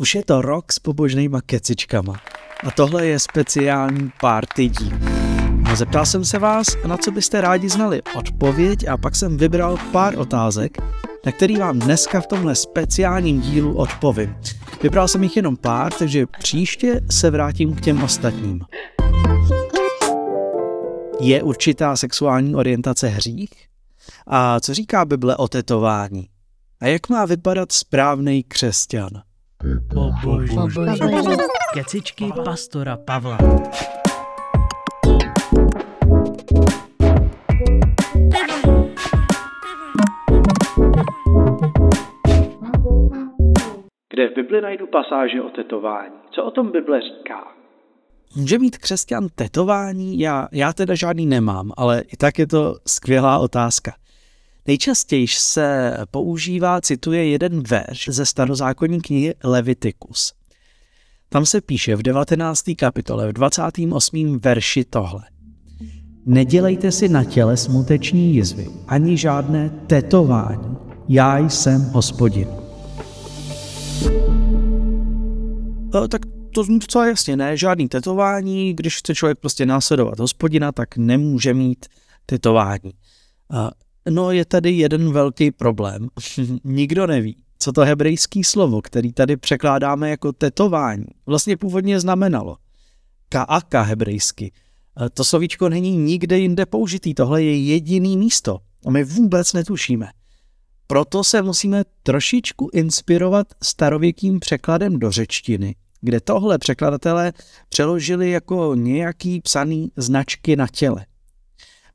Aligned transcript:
Už 0.00 0.14
je 0.14 0.24
to 0.24 0.42
rok 0.42 0.72
s 0.72 0.78
pobožnýma 0.78 1.40
kecičkama. 1.40 2.14
A 2.66 2.70
tohle 2.70 3.06
je 3.06 3.18
speciální 3.18 4.12
party 4.20 4.68
díl. 4.68 4.98
A 5.64 5.76
zeptal 5.76 6.06
jsem 6.06 6.24
se 6.24 6.38
vás, 6.38 6.66
na 6.86 6.96
co 6.96 7.10
byste 7.10 7.40
rádi 7.40 7.68
znali 7.68 8.02
odpověď 8.16 8.88
a 8.88 8.96
pak 8.96 9.16
jsem 9.16 9.36
vybral 9.36 9.78
pár 9.92 10.18
otázek, 10.18 10.78
na 11.26 11.32
který 11.32 11.56
vám 11.56 11.78
dneska 11.78 12.20
v 12.20 12.26
tomhle 12.26 12.54
speciálním 12.54 13.40
dílu 13.40 13.76
odpovím. 13.76 14.36
Vybral 14.82 15.08
jsem 15.08 15.22
jich 15.22 15.36
jenom 15.36 15.56
pár, 15.56 15.92
takže 15.92 16.26
příště 16.26 17.00
se 17.10 17.30
vrátím 17.30 17.74
k 17.74 17.80
těm 17.80 18.02
ostatním. 18.02 18.60
Je 21.20 21.42
určitá 21.42 21.96
sexuální 21.96 22.54
orientace 22.54 23.08
hřích? 23.08 23.52
A 24.26 24.60
co 24.60 24.74
říká 24.74 25.04
Bible 25.04 25.36
o 25.36 25.48
tetování? 25.48 26.28
A 26.80 26.86
jak 26.86 27.08
má 27.08 27.24
vypadat 27.24 27.72
správný 27.72 28.42
křesťan? 28.42 29.29
Kecičky 31.74 32.32
pastora 32.44 32.96
Pavla. 32.96 33.38
Kde 44.10 44.28
v 44.28 44.34
Bibli 44.34 44.60
najdu 44.60 44.86
pasáže 44.86 45.42
o 45.42 45.48
tetování? 45.48 46.14
Co 46.34 46.44
o 46.44 46.50
tom 46.50 46.72
Bible 46.72 47.00
říká? 47.00 47.48
Může 48.36 48.58
mít 48.58 48.78
křesťan 48.78 49.28
tetování? 49.34 50.18
Já, 50.18 50.48
já 50.52 50.72
teda 50.72 50.94
žádný 50.94 51.26
nemám, 51.26 51.72
ale 51.76 52.00
i 52.00 52.16
tak 52.16 52.38
je 52.38 52.46
to 52.46 52.74
skvělá 52.86 53.38
otázka. 53.38 53.92
Nejčastěji 54.66 55.28
se 55.28 55.96
používá, 56.10 56.80
cituje 56.80 57.28
jeden 57.28 57.62
verš 57.62 58.08
ze 58.12 58.26
starozákonní 58.26 59.00
knihy 59.00 59.34
Leviticus. 59.44 60.32
Tam 61.28 61.46
se 61.46 61.60
píše 61.60 61.96
v 61.96 62.02
19. 62.02 62.64
kapitole, 62.78 63.28
v 63.28 63.32
28. 63.32 64.38
verši 64.38 64.84
tohle. 64.84 65.22
Nedělejte 66.26 66.92
si 66.92 67.08
na 67.08 67.24
těle 67.24 67.56
smuteční 67.56 68.34
jizvy, 68.34 68.66
ani 68.88 69.16
žádné 69.16 69.70
tetování. 69.86 70.76
Já 71.08 71.38
jsem 71.38 71.82
hospodin. 71.82 72.48
No, 75.94 76.08
tak 76.08 76.22
to 76.54 76.64
zní 76.64 76.78
docela 76.78 77.06
jasně, 77.06 77.36
ne? 77.36 77.56
Žádný 77.56 77.88
tetování, 77.88 78.74
když 78.74 78.96
chce 78.96 79.14
člověk 79.14 79.38
prostě 79.38 79.66
následovat 79.66 80.18
hospodina, 80.18 80.72
tak 80.72 80.96
nemůže 80.96 81.54
mít 81.54 81.86
tetování. 82.26 82.92
No 84.10 84.32
je 84.32 84.44
tady 84.44 84.70
jeden 84.70 85.12
velký 85.12 85.50
problém. 85.50 86.08
Nikdo 86.64 87.06
neví, 87.06 87.36
co 87.58 87.72
to 87.72 87.80
hebrejský 87.80 88.44
slovo, 88.44 88.82
který 88.82 89.12
tady 89.12 89.36
překládáme 89.36 90.10
jako 90.10 90.32
tetování, 90.32 91.04
vlastně 91.26 91.56
původně 91.56 92.00
znamenalo. 92.00 92.56
Kaaka 93.28 93.82
hebrejsky. 93.82 94.52
E, 95.06 95.10
to 95.10 95.24
slovíčko 95.24 95.68
není 95.68 95.96
nikde 95.96 96.38
jinde 96.38 96.66
použitý, 96.66 97.14
tohle 97.14 97.42
je 97.42 97.56
jediný 97.58 98.16
místo 98.16 98.58
a 98.86 98.90
my 98.90 99.04
vůbec 99.04 99.52
netušíme. 99.52 100.08
Proto 100.86 101.24
se 101.24 101.42
musíme 101.42 101.84
trošičku 102.02 102.70
inspirovat 102.72 103.46
starověkým 103.62 104.40
překladem 104.40 104.98
do 104.98 105.10
řečtiny, 105.10 105.74
kde 106.00 106.20
tohle 106.20 106.58
překladatelé 106.58 107.32
přeložili 107.68 108.30
jako 108.30 108.74
nějaký 108.74 109.40
psaný 109.40 109.92
značky 109.96 110.56
na 110.56 110.66
těle 110.66 111.06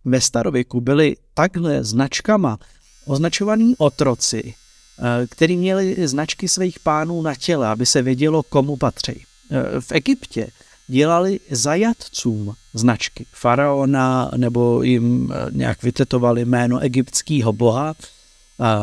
ve 0.05 0.21
starověku 0.21 0.81
byli 0.81 1.15
takhle 1.33 1.83
značkama 1.83 2.59
označovaní 3.05 3.75
otroci, 3.77 4.53
eh, 4.53 5.27
který 5.27 5.57
měli 5.57 6.07
značky 6.07 6.47
svých 6.47 6.79
pánů 6.79 7.21
na 7.21 7.35
těle, 7.35 7.67
aby 7.67 7.85
se 7.85 8.01
vědělo, 8.01 8.43
komu 8.43 8.77
patří. 8.77 9.23
Eh, 9.51 9.81
v 9.81 9.91
Egyptě 9.91 10.47
dělali 10.87 11.39
zajatcům 11.51 12.53
značky 12.73 13.25
faraona 13.33 14.31
nebo 14.37 14.83
jim 14.83 15.31
eh, 15.31 15.47
nějak 15.51 15.83
vytetovali 15.83 16.45
jméno 16.45 16.79
egyptského 16.79 17.53
boha 17.53 17.93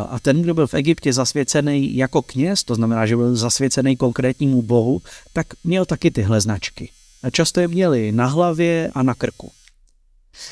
a 0.08 0.18
ten, 0.22 0.42
kdo 0.42 0.54
byl 0.54 0.66
v 0.66 0.74
Egyptě 0.74 1.12
zasvěcený 1.12 1.96
jako 1.96 2.22
kněz, 2.22 2.64
to 2.64 2.74
znamená, 2.74 3.06
že 3.06 3.16
byl 3.16 3.36
zasvěcený 3.36 3.96
konkrétnímu 3.96 4.62
bohu, 4.62 5.02
tak 5.32 5.46
měl 5.64 5.84
taky 5.84 6.10
tyhle 6.10 6.40
značky. 6.40 6.90
A 7.22 7.30
často 7.30 7.60
je 7.60 7.68
měli 7.68 8.12
na 8.12 8.26
hlavě 8.26 8.90
a 8.94 9.02
na 9.02 9.14
krku. 9.14 9.52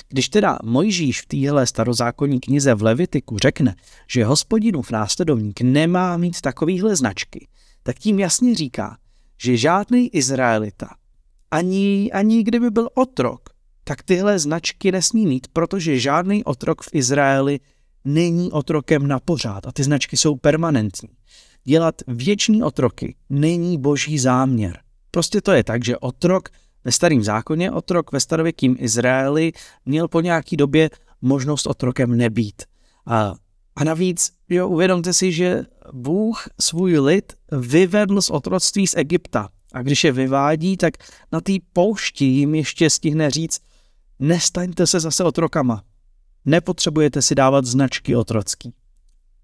Když 0.09 0.29
teda 0.29 0.59
Mojžíš 0.65 1.23
v 1.23 1.27
téhle 1.27 1.67
starozákonní 1.67 2.41
knize 2.41 2.75
v 2.75 2.83
Levitiku 2.83 3.39
řekne, 3.39 3.77
že 4.09 4.25
hospodinův 4.25 4.91
následovník 4.91 5.61
nemá 5.61 6.17
mít 6.17 6.41
takovýhle 6.41 6.97
značky, 6.97 7.49
tak 7.83 7.99
tím 7.99 8.19
jasně 8.19 8.55
říká, 8.55 8.97
že 9.43 9.57
žádný 9.57 10.09
Izraelita, 10.09 10.89
ani, 11.51 12.11
ani 12.13 12.43
kdyby 12.43 12.71
byl 12.71 12.89
otrok, 12.95 13.51
tak 13.85 14.03
tyhle 14.03 14.39
značky 14.39 14.93
nesmí 14.93 15.27
mít, 15.27 15.49
protože 15.53 15.99
žádný 15.99 16.45
otrok 16.45 16.83
v 16.83 16.89
Izraeli 16.93 17.61
není 18.05 18.53
otrokem 18.53 19.07
na 19.07 19.21
pořád 19.21 19.67
a 19.67 19.73
ty 19.73 19.83
značky 19.83 20.17
jsou 20.17 20.37
permanentní. 20.37 21.09
Dělat 21.65 21.95
věčný 22.09 22.63
otroky 22.63 23.17
není 23.31 23.79
boží 23.79 24.19
záměr. 24.19 24.81
Prostě 25.11 25.41
to 25.41 25.53
je 25.53 25.65
tak, 25.65 25.85
že 25.85 25.99
otrok 25.99 26.49
ve 26.85 26.93
starém 26.93 27.23
zákoně 27.23 27.71
otrok 27.71 28.13
ve 28.13 28.21
starověkém 28.21 28.77
Izraeli 28.79 29.53
měl 29.87 30.09
po 30.09 30.21
nějaký 30.21 30.57
době 30.57 30.91
možnost 31.23 31.67
otrokem 31.67 32.17
nebýt. 32.17 32.63
A, 33.07 33.35
a 33.77 33.85
navíc, 33.85 34.33
jo, 34.49 34.69
uvědomte 34.69 35.13
si, 35.13 35.33
že 35.33 35.65
Bůh 35.93 36.49
svůj 36.61 36.99
lid 36.99 37.33
vyvedl 37.53 38.23
z 38.23 38.31
otroctví 38.31 38.87
z 38.87 38.97
Egypta. 38.97 39.49
A 39.73 39.83
když 39.83 40.05
je 40.05 40.13
vyvádí, 40.13 40.77
tak 40.77 40.95
na 41.33 41.41
té 41.41 41.53
poušti 41.73 42.25
jim 42.25 42.55
ještě 42.55 42.91
stihne 42.91 43.31
říct, 43.31 43.61
nestaňte 44.19 44.87
se 44.87 45.01
zase 45.01 45.25
otrokama. 45.25 45.83
Nepotřebujete 46.45 47.23
si 47.23 47.35
dávat 47.35 47.65
značky 47.65 48.17
otrocký. 48.17 48.75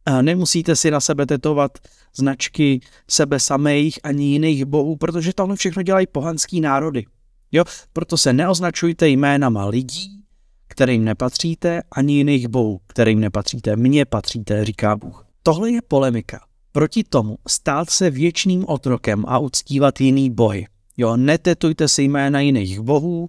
A 0.06 0.22
nemusíte 0.22 0.76
si 0.76 0.90
na 0.90 1.00
sebe 1.00 1.26
tetovat 1.26 1.78
značky 2.16 2.80
sebe 3.10 3.40
samých 3.40 3.98
ani 4.02 4.24
jiných 4.24 4.64
bohů, 4.64 4.96
protože 4.96 5.32
tohle 5.32 5.56
všechno 5.56 5.82
dělají 5.82 6.06
pohanský 6.06 6.60
národy. 6.60 7.04
Jo, 7.52 7.64
proto 7.92 8.16
se 8.16 8.32
neoznačujte 8.32 9.08
jménama 9.08 9.66
lidí, 9.66 10.22
kterým 10.68 11.04
nepatříte, 11.04 11.82
ani 11.92 12.14
jiných 12.14 12.48
bohů, 12.48 12.80
kterým 12.86 13.20
nepatříte. 13.20 13.76
Mně 13.76 14.04
patříte, 14.04 14.64
říká 14.64 14.96
Bůh. 14.96 15.26
Tohle 15.42 15.70
je 15.70 15.82
polemika. 15.82 16.40
Proti 16.72 17.04
tomu 17.04 17.38
stát 17.48 17.90
se 17.90 18.10
věčným 18.10 18.64
otrokem 18.68 19.24
a 19.28 19.38
uctívat 19.38 20.00
jiný 20.00 20.30
bohy. 20.30 20.66
Jo, 20.96 21.16
netetujte 21.16 21.88
si 21.88 22.02
jména 22.02 22.40
jiných 22.40 22.80
bohů, 22.80 23.20
uh, 23.20 23.28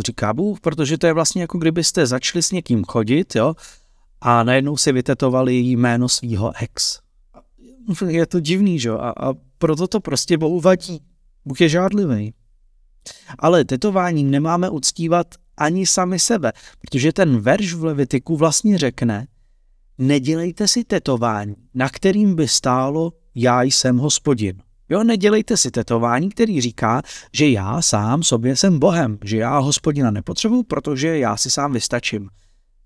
říká 0.00 0.34
Bůh, 0.34 0.60
protože 0.60 0.98
to 0.98 1.06
je 1.06 1.12
vlastně 1.12 1.42
jako 1.42 1.58
kdybyste 1.58 2.06
začali 2.06 2.42
s 2.42 2.52
někým 2.52 2.84
chodit, 2.84 3.36
jo, 3.36 3.54
a 4.20 4.42
najednou 4.42 4.76
si 4.76 4.92
vytetovali 4.92 5.56
jméno 5.56 6.08
svého 6.08 6.52
ex. 6.62 7.00
Je 8.08 8.26
to 8.26 8.40
divný, 8.40 8.78
že? 8.78 8.90
A, 8.90 9.12
a 9.16 9.34
proto 9.58 9.86
to 9.86 10.00
prostě 10.00 10.38
Bohu 10.38 10.60
vadí. 10.60 11.00
Bůh 11.44 11.60
je 11.60 11.68
žádlivý. 11.68 12.34
Ale 13.38 13.64
tetováním 13.64 14.30
nemáme 14.30 14.70
uctívat 14.70 15.26
ani 15.56 15.86
sami 15.86 16.18
sebe, 16.18 16.52
protože 16.80 17.12
ten 17.12 17.40
verš 17.40 17.74
v 17.74 17.84
Levitiku 17.84 18.36
vlastně 18.36 18.78
řekne, 18.78 19.26
nedělejte 19.98 20.68
si 20.68 20.84
tetování, 20.84 21.54
na 21.74 21.88
kterým 21.88 22.34
by 22.34 22.48
stálo 22.48 23.12
já 23.34 23.62
jsem 23.62 23.98
hospodin. 23.98 24.62
Jo, 24.88 25.04
nedělejte 25.04 25.56
si 25.56 25.70
tetování, 25.70 26.28
který 26.28 26.60
říká, 26.60 27.02
že 27.32 27.48
já 27.48 27.82
sám 27.82 28.22
sobě 28.22 28.56
jsem 28.56 28.78
Bohem, 28.78 29.18
že 29.24 29.36
já 29.36 29.58
hospodina 29.58 30.10
nepotřebuju, 30.10 30.62
protože 30.62 31.18
já 31.18 31.36
si 31.36 31.50
sám 31.50 31.72
vystačím. 31.72 32.28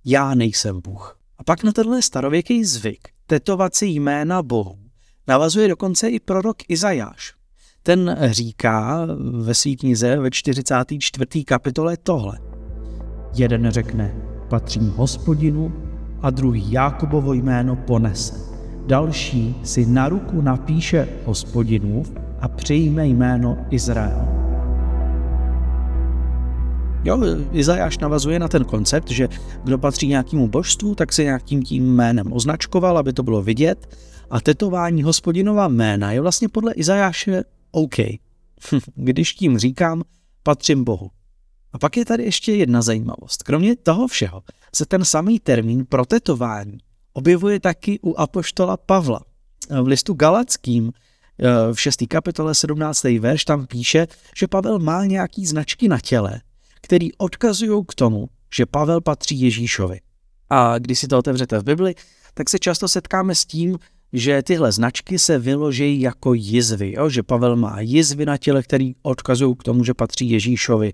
Já 0.05 0.35
nejsem 0.35 0.81
Bůh. 0.81 1.19
A 1.39 1.45
pak 1.45 1.65
na 1.65 1.73
tenhle 1.73 2.03
starověký 2.03 2.65
zvyk 2.65 3.09
tetovat 3.27 3.75
si 3.75 3.87
jména 3.87 4.43
Bohu 4.43 4.79
navazuje 5.31 5.69
dokonce 5.69 6.09
i 6.09 6.21
prorok 6.21 6.57
Izajáš. 6.69 7.35
Ten 7.83 8.17
říká 8.31 9.07
ve 9.33 9.55
své 9.55 9.73
knize 9.73 10.17
ve 10.17 10.31
44. 10.31 11.45
kapitole 11.45 11.97
tohle. 11.97 12.39
Jeden 13.35 13.71
řekne, 13.71 14.15
patřím 14.49 14.91
hospodinu 14.97 15.73
a 16.23 16.31
druhý 16.31 16.73
Jákobovo 16.73 17.33
jméno 17.33 17.77
ponese. 17.77 18.35
Další 18.87 19.55
si 19.63 19.87
na 19.87 20.09
ruku 20.09 20.41
napíše 20.41 21.09
hospodinův 21.25 22.13
a 22.41 22.49
přijme 22.49 23.07
jméno 23.07 23.59
Izrael. 23.71 24.29
Jo, 27.05 27.19
Izajáš 27.53 27.99
navazuje 27.99 28.39
na 28.39 28.49
ten 28.49 28.65
koncept, 28.65 29.11
že 29.11 29.29
kdo 29.65 29.79
patří 29.79 30.09
nějakému 30.09 30.49
božstvu, 30.49 30.95
tak 30.95 31.13
se 31.13 31.25
nějakým 31.25 31.63
tím 31.63 31.95
jménem 31.95 32.33
označkoval, 32.33 32.99
aby 32.99 33.13
to 33.13 33.23
bylo 33.23 33.43
vidět. 33.43 33.97
A 34.31 34.41
tetování 34.41 35.03
hospodinova 35.03 35.69
jména 35.69 36.13
je 36.13 36.21
vlastně 36.21 36.49
podle 36.49 36.73
Izajáše 36.73 37.45
OK, 37.71 37.97
když 38.95 39.35
tím 39.35 39.59
říkám, 39.59 40.03
patřím 40.43 40.85
Bohu. 40.85 41.11
A 41.73 41.79
pak 41.79 41.97
je 41.97 42.05
tady 42.05 42.25
ještě 42.25 42.53
jedna 42.53 42.83
zajímavost. 42.83 43.43
Kromě 43.43 43.77
toho 43.77 44.09
všeho 44.09 44.43
se 44.75 44.87
ten 44.87 45.05
samý 45.05 45.41
termín 45.41 45.87
pro 45.87 46.07
tetování 46.07 46.79
objevuje 47.13 47.61
taky 47.61 48.01
u 48.03 48.15
apoštola 48.15 48.77
Pavla. 48.77 49.21
V 49.83 49.87
listu 49.87 50.15
Galackým 50.15 50.93
v 51.73 51.81
6. 51.81 52.03
kapitole 52.09 52.55
17. 52.55 53.03
verš 53.03 53.45
tam 53.45 53.67
píše, 53.67 54.07
že 54.37 54.49
Pavel 54.49 54.79
má 54.79 55.05
nějaký 55.05 55.47
značky 55.47 55.89
na 55.89 56.01
těle, 56.01 56.41
které 56.81 57.09
odkazují 57.19 57.85
k 57.89 57.95
tomu, 57.95 58.29
že 58.55 58.67
Pavel 58.67 59.01
patří 59.01 59.41
Ježíšovi. 59.41 60.01
A 60.51 60.79
když 60.79 60.99
si 60.99 61.09
to 61.09 61.19
otevřete 61.19 61.59
v 61.59 61.65
Bibli, 61.65 61.95
tak 62.35 62.51
se 62.51 62.59
často 62.59 62.89
setkáme 62.89 63.35
s 63.35 63.45
tím, 63.45 63.79
že 64.13 64.43
tyhle 64.43 64.73
značky 64.73 65.19
se 65.19 65.39
vyloží 65.39 66.01
jako 66.01 66.35
jizvy, 66.35 66.93
jo? 66.97 67.09
že 67.09 67.23
Pavel 67.23 67.57
má 67.57 67.81
jizvy 67.81 68.27
na 68.27 68.37
těle, 68.37 68.63
které 68.63 68.93
odkazují 69.03 69.57
k 69.57 69.63
tomu, 69.63 69.85
že 69.85 69.95
patří 69.95 70.31
Ježíšovi. 70.31 70.93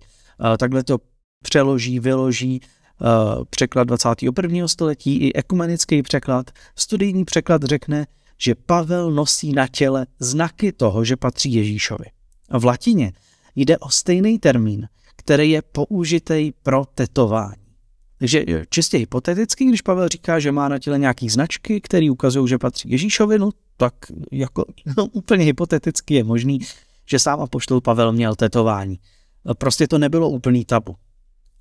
Takhle 0.58 0.84
to 0.84 0.98
přeloží, 1.42 2.00
vyloží 2.00 2.60
překlad 3.50 3.84
21. 3.84 4.68
století 4.68 5.16
i 5.16 5.32
ekumenický 5.32 6.02
překlad. 6.02 6.50
Studijní 6.76 7.24
překlad 7.24 7.62
řekne, 7.62 8.06
že 8.38 8.54
Pavel 8.54 9.10
nosí 9.10 9.52
na 9.52 9.68
těle 9.68 10.06
znaky 10.18 10.72
toho, 10.72 11.04
že 11.04 11.16
patří 11.16 11.52
Ježíšovi. 11.52 12.04
V 12.58 12.64
latině 12.64 13.12
jde 13.56 13.78
o 13.78 13.90
stejný 13.90 14.38
termín, 14.38 14.88
který 15.16 15.50
je 15.50 15.62
použitý 15.62 16.52
pro 16.62 16.84
tetování. 16.94 17.65
Takže 18.18 18.44
čistě 18.70 18.98
hypoteticky, 18.98 19.64
když 19.64 19.82
Pavel 19.82 20.08
říká, 20.08 20.38
že 20.38 20.52
má 20.52 20.68
na 20.68 20.78
těle 20.78 20.98
nějaký 20.98 21.28
značky, 21.28 21.80
které 21.80 22.10
ukazují, 22.10 22.48
že 22.48 22.58
patří 22.58 22.90
Ježíšovi, 22.90 23.38
no 23.38 23.50
tak 23.76 23.94
jako 24.32 24.64
no, 24.96 25.06
úplně 25.06 25.44
hypoteticky 25.44 26.14
je 26.14 26.24
možný, 26.24 26.58
že 27.06 27.18
sám 27.18 27.40
apoštol 27.40 27.80
Pavel 27.80 28.12
měl 28.12 28.34
tetování. 28.34 28.98
Prostě 29.58 29.88
to 29.88 29.98
nebylo 29.98 30.30
úplný 30.30 30.64
tabu. 30.64 30.94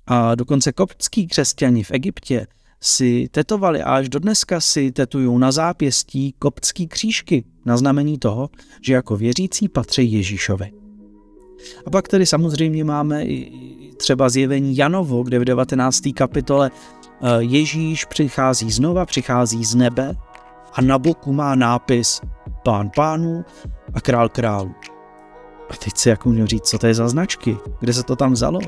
A 0.06 0.34
dokonce 0.34 0.72
koptský 0.72 1.26
křesťani 1.26 1.84
v 1.84 1.90
Egyptě 1.90 2.46
si 2.80 3.28
tetovali 3.30 3.82
a 3.82 3.94
až 3.94 4.08
do 4.08 4.18
dneska 4.18 4.60
si 4.60 4.92
tetují 4.92 5.38
na 5.38 5.52
zápěstí 5.52 6.34
koptský 6.38 6.88
křížky 6.88 7.44
na 7.64 7.76
znamení 7.76 8.18
toho, 8.18 8.50
že 8.82 8.94
jako 8.94 9.16
věřící 9.16 9.68
patří 9.68 10.12
Ježíšovi. 10.12 10.72
A 11.86 11.90
pak 11.90 12.08
tady 12.08 12.26
samozřejmě 12.26 12.84
máme 12.84 13.24
i 13.24 13.52
třeba 13.96 14.28
zjevení 14.28 14.76
Janovo, 14.76 15.22
kde 15.22 15.38
v 15.38 15.44
19. 15.44 16.00
kapitole 16.14 16.70
eh, 16.70 17.28
Ježíš 17.38 18.04
přichází 18.04 18.70
znova, 18.70 19.06
přichází 19.06 19.64
z 19.64 19.74
nebe 19.74 20.16
a 20.72 20.80
na 20.80 20.98
boku 20.98 21.32
má 21.32 21.54
nápis 21.54 22.20
Pán 22.64 22.90
pánů 22.96 23.44
a 23.94 24.00
král 24.00 24.28
králů. 24.28 24.74
A 25.70 25.76
teď 25.76 25.96
si 25.96 26.08
jako 26.08 26.28
můžu 26.28 26.46
říct, 26.46 26.68
co 26.68 26.78
to 26.78 26.86
je 26.86 26.94
za 26.94 27.08
značky, 27.08 27.56
kde 27.80 27.92
se 27.92 28.02
to 28.02 28.16
tam 28.16 28.32
vzalo? 28.32 28.60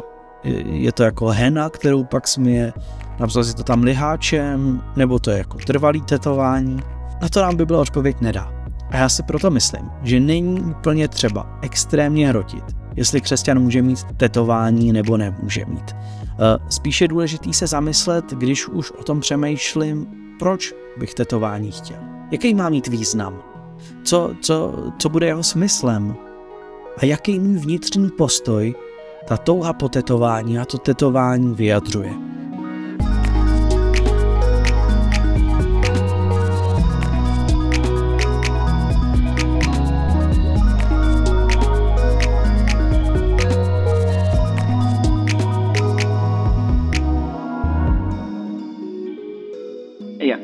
Je 0.65 0.93
to 0.93 1.03
jako 1.03 1.27
hena, 1.27 1.71
kterou 1.71 2.05
pak 2.05 2.29
směje, 2.29 2.73
napsal 3.19 3.45
si 3.45 3.55
to 3.55 3.63
tam 3.63 3.83
liháčem, 3.83 4.83
nebo 4.97 5.19
to 5.19 5.31
je 5.31 5.39
jako 5.39 5.59
trvalý 5.59 6.03
tetování? 6.03 6.83
Na 7.23 7.29
to 7.29 7.43
nám 7.43 7.57
by 7.57 7.67
byla 7.67 7.81
odpověď 7.81 8.21
nedá. 8.21 8.53
A 8.91 8.97
já 8.97 9.09
si 9.09 9.23
proto 9.23 9.51
myslím, 9.51 9.91
že 10.03 10.21
není 10.21 10.61
úplně 10.61 11.09
třeba 11.09 11.59
extrémně 11.63 12.29
hrotit, 12.29 12.65
jestli 12.97 13.21
křesťan 13.21 13.59
může 13.59 13.83
mít 13.83 14.05
tetování 14.17 14.93
nebo 14.93 15.17
nemůže 15.17 15.65
mít. 15.65 15.97
Eh, 15.97 16.59
spíše 16.69 17.05
je 17.05 17.09
důležitý 17.09 17.55
se 17.55 17.67
zamyslet, 17.67 18.25
když 18.33 18.69
už 18.69 18.91
o 18.91 19.05
tom 19.05 19.21
přemýšlím, 19.21 20.07
proč 20.39 20.75
bych 20.99 21.15
tetování 21.15 21.73
chtěl. 21.73 21.99
Jaký 22.31 22.55
má 22.55 22.69
mít 22.69 22.89
význam? 22.89 23.43
Co, 24.03 24.31
co, 24.41 24.75
co 24.99 25.09
bude 25.09 25.27
jeho 25.27 25.43
smyslem? 25.43 26.17
A 26.99 27.05
jaký 27.05 27.39
můj 27.39 27.59
vnitřní 27.59 28.11
postoj 28.11 28.75
ta 29.27 29.37
touha 29.37 29.73
po 29.73 29.89
tetování 29.89 30.59
a 30.59 30.65
to 30.65 30.79
tetování 30.79 31.55
vyjadřuje? 31.55 32.38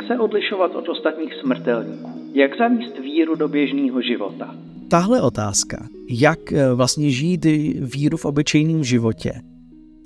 Se 0.06 0.18
odlišovat 0.18 0.74
od 0.74 0.88
ostatních 0.88 1.34
smrtelníků? 1.40 2.10
Jak 2.34 2.50
zavést 2.58 2.98
víru 2.98 3.34
do 3.34 3.48
běžného 3.48 4.02
života? 4.02 4.54
Tahle 4.88 5.22
otázka, 5.22 5.86
jak 6.10 6.52
eh, 6.52 6.74
vlastně 6.74 7.10
žít 7.10 7.44
víru 7.80 8.16
v 8.16 8.24
obyčejném 8.24 8.84
životě, 8.84 9.32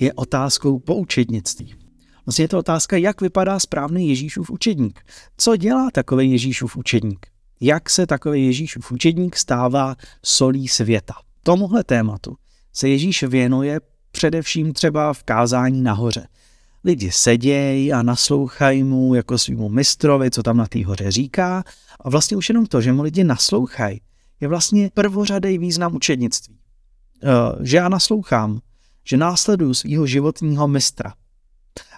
je 0.01 0.13
otázkou 0.13 0.79
poučednictví. 0.79 1.75
Vlastně 2.27 2.45
je 2.45 2.49
to 2.49 2.59
otázka, 2.59 2.97
jak 2.97 3.21
vypadá 3.21 3.59
správný 3.59 4.09
Ježíšův 4.09 4.51
učedník. 4.51 5.01
Co 5.37 5.57
dělá 5.57 5.91
takový 5.91 6.31
Ježíšův 6.31 6.77
učedník? 6.77 7.27
Jak 7.61 7.91
se 7.91 8.07
takový 8.07 8.47
Ježíšův 8.47 8.93
učedník 8.93 9.37
stává 9.37 9.97
solí 10.25 10.69
světa? 10.69 11.15
Tomuhle 11.43 11.85
tématu 11.85 12.37
se 12.73 12.89
Ježíš 12.89 13.23
věnuje 13.23 13.81
především 14.11 14.73
třeba 14.73 15.13
v 15.13 15.23
kázání 15.23 15.83
nahoře 15.83 16.27
lidi 16.85 17.11
sedějí 17.11 17.93
a 17.93 18.03
naslouchají 18.03 18.83
mu 18.83 19.15
jako 19.15 19.39
svýmu 19.39 19.69
mistrovi, 19.69 20.31
co 20.31 20.43
tam 20.43 20.57
na 20.57 20.67
té 20.67 20.87
hoře 20.87 21.11
říká. 21.11 21.65
A 22.01 22.11
vlastně 22.11 22.37
už 22.37 22.49
jenom 22.49 22.67
to, 22.67 22.81
že 22.81 22.93
mu 22.93 23.03
lidi 23.03 23.25
naslouchají, 23.25 24.01
je 24.41 24.49
vlastně 24.49 24.91
prvořadý 24.95 25.59
význam 25.59 25.97
učednictví. 25.97 26.59
Eh, 27.23 27.29
že 27.61 27.77
já 27.77 27.89
naslouchám, 27.89 28.61
že 29.05 29.17
následuju 29.17 29.75
svého 29.75 30.07
životního 30.07 30.69
mistra. 30.69 31.15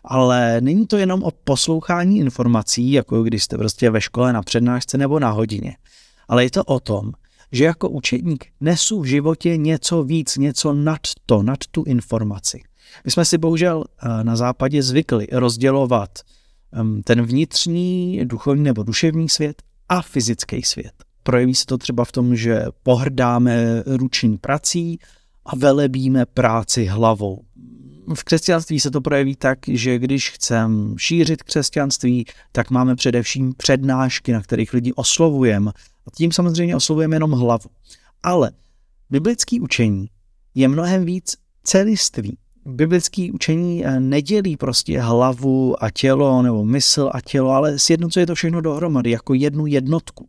Ale 0.04 0.60
není 0.60 0.86
to 0.86 0.96
jenom 0.96 1.22
o 1.22 1.30
poslouchání 1.30 2.18
informací, 2.18 2.92
jako 2.92 3.22
když 3.22 3.44
jste 3.44 3.58
prostě 3.58 3.90
ve 3.90 4.00
škole 4.00 4.32
na 4.32 4.42
přednášce 4.42 4.98
nebo 4.98 5.18
na 5.18 5.30
hodině. 5.30 5.76
Ale 6.28 6.44
je 6.44 6.50
to 6.50 6.64
o 6.64 6.80
tom, 6.80 7.12
že 7.52 7.64
jako 7.64 7.88
učedník 7.88 8.46
nesu 8.60 9.00
v 9.00 9.04
životě 9.04 9.56
něco 9.56 10.02
víc, 10.02 10.36
něco 10.36 10.72
nad 10.72 11.00
to, 11.26 11.42
nad 11.42 11.58
tu 11.70 11.84
informaci. 11.84 12.62
My 13.04 13.10
jsme 13.10 13.24
si 13.24 13.38
bohužel 13.38 13.84
eh, 13.84 14.24
na 14.24 14.36
západě 14.36 14.82
zvykli 14.82 15.26
rozdělovat 15.32 16.10
ten 17.04 17.22
vnitřní, 17.22 18.20
duchovní 18.24 18.62
nebo 18.62 18.82
duševní 18.82 19.28
svět 19.28 19.62
a 19.88 20.02
fyzický 20.02 20.62
svět. 20.62 20.92
Projeví 21.22 21.54
se 21.54 21.66
to 21.66 21.78
třeba 21.78 22.04
v 22.04 22.12
tom, 22.12 22.36
že 22.36 22.64
pohrdáme 22.82 23.82
ruční 23.86 24.38
prací 24.38 24.98
a 25.44 25.56
velebíme 25.56 26.26
práci 26.26 26.84
hlavou. 26.84 27.44
V 28.14 28.24
křesťanství 28.24 28.80
se 28.80 28.90
to 28.90 29.00
projeví 29.00 29.36
tak, 29.36 29.58
že 29.68 29.98
když 29.98 30.30
chceme 30.30 30.94
šířit 30.96 31.42
křesťanství, 31.42 32.24
tak 32.52 32.70
máme 32.70 32.96
především 32.96 33.54
přednášky, 33.56 34.32
na 34.32 34.42
kterých 34.42 34.72
lidi 34.72 34.92
oslovujeme. 34.92 35.70
A 36.06 36.10
tím 36.16 36.32
samozřejmě 36.32 36.76
oslovujeme 36.76 37.16
jenom 37.16 37.32
hlavu. 37.32 37.70
Ale 38.22 38.50
biblický 39.10 39.60
učení 39.60 40.10
je 40.54 40.68
mnohem 40.68 41.04
víc 41.04 41.36
celiství 41.64 42.38
biblický 42.66 43.32
učení 43.32 43.86
eh, 43.86 44.00
nedělí 44.00 44.56
prostě 44.56 45.00
hlavu 45.00 45.84
a 45.84 45.90
tělo 45.90 46.42
nebo 46.42 46.64
mysl 46.64 47.10
a 47.12 47.20
tělo, 47.20 47.50
ale 47.50 47.78
sjednocuje 47.78 48.26
to 48.26 48.34
všechno 48.34 48.60
dohromady 48.60 49.10
jako 49.10 49.34
jednu 49.34 49.66
jednotku. 49.66 50.28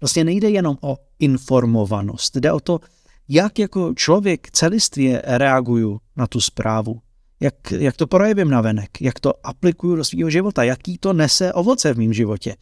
Vlastně 0.00 0.24
nejde 0.24 0.50
jenom 0.50 0.76
o 0.80 0.96
informovanost, 1.18 2.36
jde 2.36 2.52
o 2.52 2.60
to, 2.60 2.80
jak 3.28 3.58
jako 3.58 3.94
člověk 3.94 4.50
celistvě 4.50 5.22
reaguju 5.24 6.00
na 6.16 6.26
tu 6.26 6.40
zprávu, 6.40 7.00
jak, 7.40 7.54
jak 7.72 7.96
to 7.96 8.06
projevím 8.06 8.50
na 8.50 8.60
venek, 8.60 9.00
jak 9.00 9.20
to 9.20 9.46
aplikuju 9.46 9.96
do 9.96 10.04
svého 10.04 10.30
života, 10.30 10.62
jaký 10.62 10.98
to 10.98 11.12
nese 11.12 11.52
ovoce 11.52 11.94
v 11.94 11.98
mém 11.98 12.12
životě. 12.12 12.56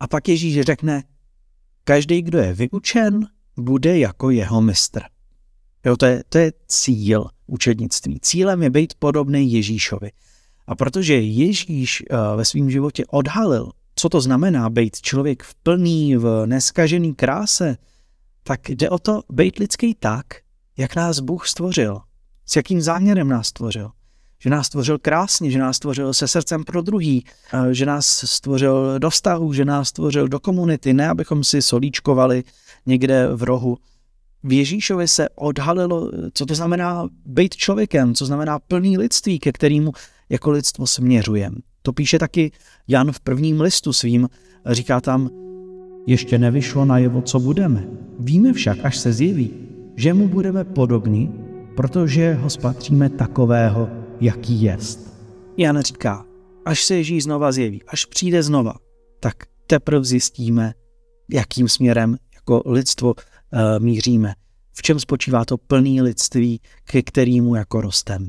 A 0.00 0.06
pak 0.06 0.28
Ježíš 0.28 0.60
řekne, 0.60 1.04
každý, 1.84 2.22
kdo 2.22 2.38
je 2.38 2.52
vyučen, 2.52 3.26
bude 3.56 3.98
jako 3.98 4.30
jeho 4.30 4.60
mistr. 4.60 5.02
Jo, 5.86 5.96
to, 5.96 6.06
je, 6.06 6.24
to 6.28 6.38
je 6.38 6.52
cíl 6.68 7.26
učednictví. 7.46 8.18
Cílem 8.22 8.62
je 8.62 8.70
být 8.70 8.94
podobný 8.98 9.52
Ježíšovi. 9.52 10.10
A 10.66 10.74
protože 10.74 11.14
Ježíš 11.14 12.02
eh, 12.10 12.16
ve 12.36 12.44
svém 12.44 12.70
životě 12.70 13.04
odhalil, 13.08 13.70
co 13.96 14.08
to 14.08 14.20
znamená 14.20 14.70
být 14.70 15.00
člověk 15.00 15.42
v 15.42 15.54
plný, 15.54 16.16
v 16.16 16.46
neskažený 16.46 17.14
kráse, 17.14 17.76
tak 18.42 18.68
jde 18.68 18.90
o 18.90 18.98
to 18.98 19.22
být 19.32 19.58
lidský 19.58 19.94
tak, 19.94 20.26
jak 20.76 20.96
nás 20.96 21.20
Bůh 21.20 21.48
stvořil. 21.48 22.00
S 22.46 22.56
jakým 22.56 22.80
záměrem 22.80 23.28
nás 23.28 23.46
stvořil. 23.46 23.90
Že 24.38 24.50
nás 24.50 24.66
stvořil 24.66 24.98
krásně, 24.98 25.50
že 25.50 25.58
nás 25.58 25.76
stvořil 25.76 26.14
se 26.14 26.28
srdcem 26.28 26.64
pro 26.64 26.82
druhý, 26.82 27.24
eh, 27.52 27.74
že 27.74 27.86
nás 27.86 28.06
stvořil 28.06 28.98
do 28.98 29.10
vztahu, 29.10 29.52
že 29.52 29.64
nás 29.64 29.88
stvořil 29.88 30.28
do 30.28 30.40
komunity, 30.40 30.94
ne 30.94 31.08
abychom 31.08 31.44
si 31.44 31.62
solíčkovali 31.62 32.44
někde 32.86 33.28
v 33.34 33.42
rohu, 33.42 33.78
v 34.46 34.52
Ježíšovi 34.52 35.08
se 35.08 35.28
odhalilo, 35.34 36.10
co 36.32 36.46
to 36.46 36.54
znamená 36.54 37.08
být 37.26 37.56
člověkem, 37.56 38.14
co 38.14 38.26
znamená 38.26 38.58
plný 38.58 38.98
lidství, 38.98 39.38
ke 39.38 39.52
kterému 39.52 39.92
jako 40.28 40.50
lidstvo 40.50 40.86
směřujeme. 40.86 41.56
To 41.82 41.92
píše 41.92 42.18
taky 42.18 42.52
Jan 42.88 43.12
v 43.12 43.20
prvním 43.20 43.60
listu 43.60 43.92
svým, 43.92 44.28
říká 44.66 45.00
tam, 45.00 45.30
ještě 46.06 46.38
nevyšlo 46.38 46.84
na 46.84 46.98
jeho, 46.98 47.22
co 47.22 47.40
budeme. 47.40 47.88
Víme 48.18 48.52
však, 48.52 48.78
až 48.82 48.96
se 48.96 49.12
zjeví, 49.12 49.50
že 49.96 50.14
mu 50.14 50.28
budeme 50.28 50.64
podobní, 50.64 51.34
protože 51.76 52.34
ho 52.34 52.50
spatříme 52.50 53.08
takového, 53.08 53.88
jaký 54.20 54.62
jest. 54.62 55.14
Jan 55.56 55.80
říká, 55.80 56.24
až 56.64 56.84
se 56.84 56.94
Ježíš 56.94 57.24
znova 57.24 57.52
zjeví, 57.52 57.82
až 57.88 58.04
přijde 58.04 58.42
znova, 58.42 58.74
tak 59.20 59.34
teprve 59.66 60.04
zjistíme, 60.04 60.74
jakým 61.30 61.68
směrem 61.68 62.16
jako 62.34 62.62
lidstvo 62.66 63.14
míříme. 63.78 64.34
V 64.72 64.82
čem 64.82 65.00
spočívá 65.00 65.44
to 65.44 65.58
plné 65.58 66.02
lidství, 66.02 66.60
ke 66.84 67.02
kterému 67.02 67.54
jako 67.54 67.80
rostem. 67.80 68.28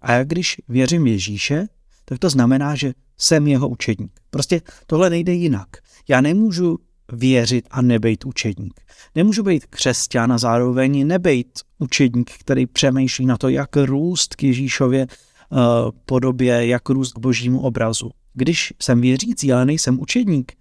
A 0.00 0.12
jak 0.12 0.28
když 0.28 0.56
věřím 0.68 1.06
Ježíše, 1.06 1.66
tak 2.04 2.18
to 2.18 2.30
znamená, 2.30 2.74
že 2.74 2.92
jsem 3.18 3.46
jeho 3.46 3.68
učedník. 3.68 4.20
Prostě 4.30 4.60
tohle 4.86 5.10
nejde 5.10 5.32
jinak. 5.32 5.68
Já 6.08 6.20
nemůžu 6.20 6.78
věřit 7.12 7.68
a 7.70 7.82
nebejt 7.82 8.24
učedník. 8.24 8.80
Nemůžu 9.14 9.42
být 9.42 9.66
křesťan 9.66 10.32
a 10.32 10.38
zároveň 10.38 11.06
nebejt 11.06 11.60
učedník, 11.78 12.30
který 12.30 12.66
přemýšlí 12.66 13.26
na 13.26 13.36
to, 13.36 13.48
jak 13.48 13.76
růst 13.76 14.34
k 14.34 14.42
Ježíšově 14.42 15.06
uh, 15.06 15.58
podobě, 16.06 16.66
jak 16.66 16.88
růst 16.88 17.12
k 17.12 17.18
božímu 17.18 17.60
obrazu. 17.60 18.10
Když 18.34 18.72
jsem 18.82 19.00
věřící, 19.00 19.52
ale 19.52 19.66
nejsem 19.66 20.00
učedník, 20.00 20.52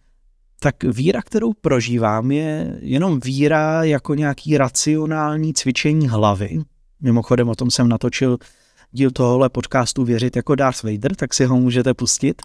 tak 0.64 0.84
víra, 0.84 1.22
kterou 1.22 1.54
prožívám, 1.54 2.32
je 2.32 2.78
jenom 2.82 3.20
víra 3.20 3.84
jako 3.84 4.16
nějaký 4.16 4.58
racionální 4.58 5.54
cvičení 5.54 6.08
hlavy. 6.08 6.60
Mimochodem 7.02 7.50
o 7.50 7.56
tom 7.56 7.72
jsem 7.72 7.90
natočil 7.90 8.38
díl 8.92 9.12
tohohle 9.12 9.50
podcastu 9.50 10.04
Věřit 10.04 10.36
jako 10.36 10.56
Darth 10.56 10.84
Vader, 10.84 11.16
tak 11.16 11.34
si 11.34 11.46
ho 11.46 11.58
můžete 11.58 11.94
pustit. 11.94 12.42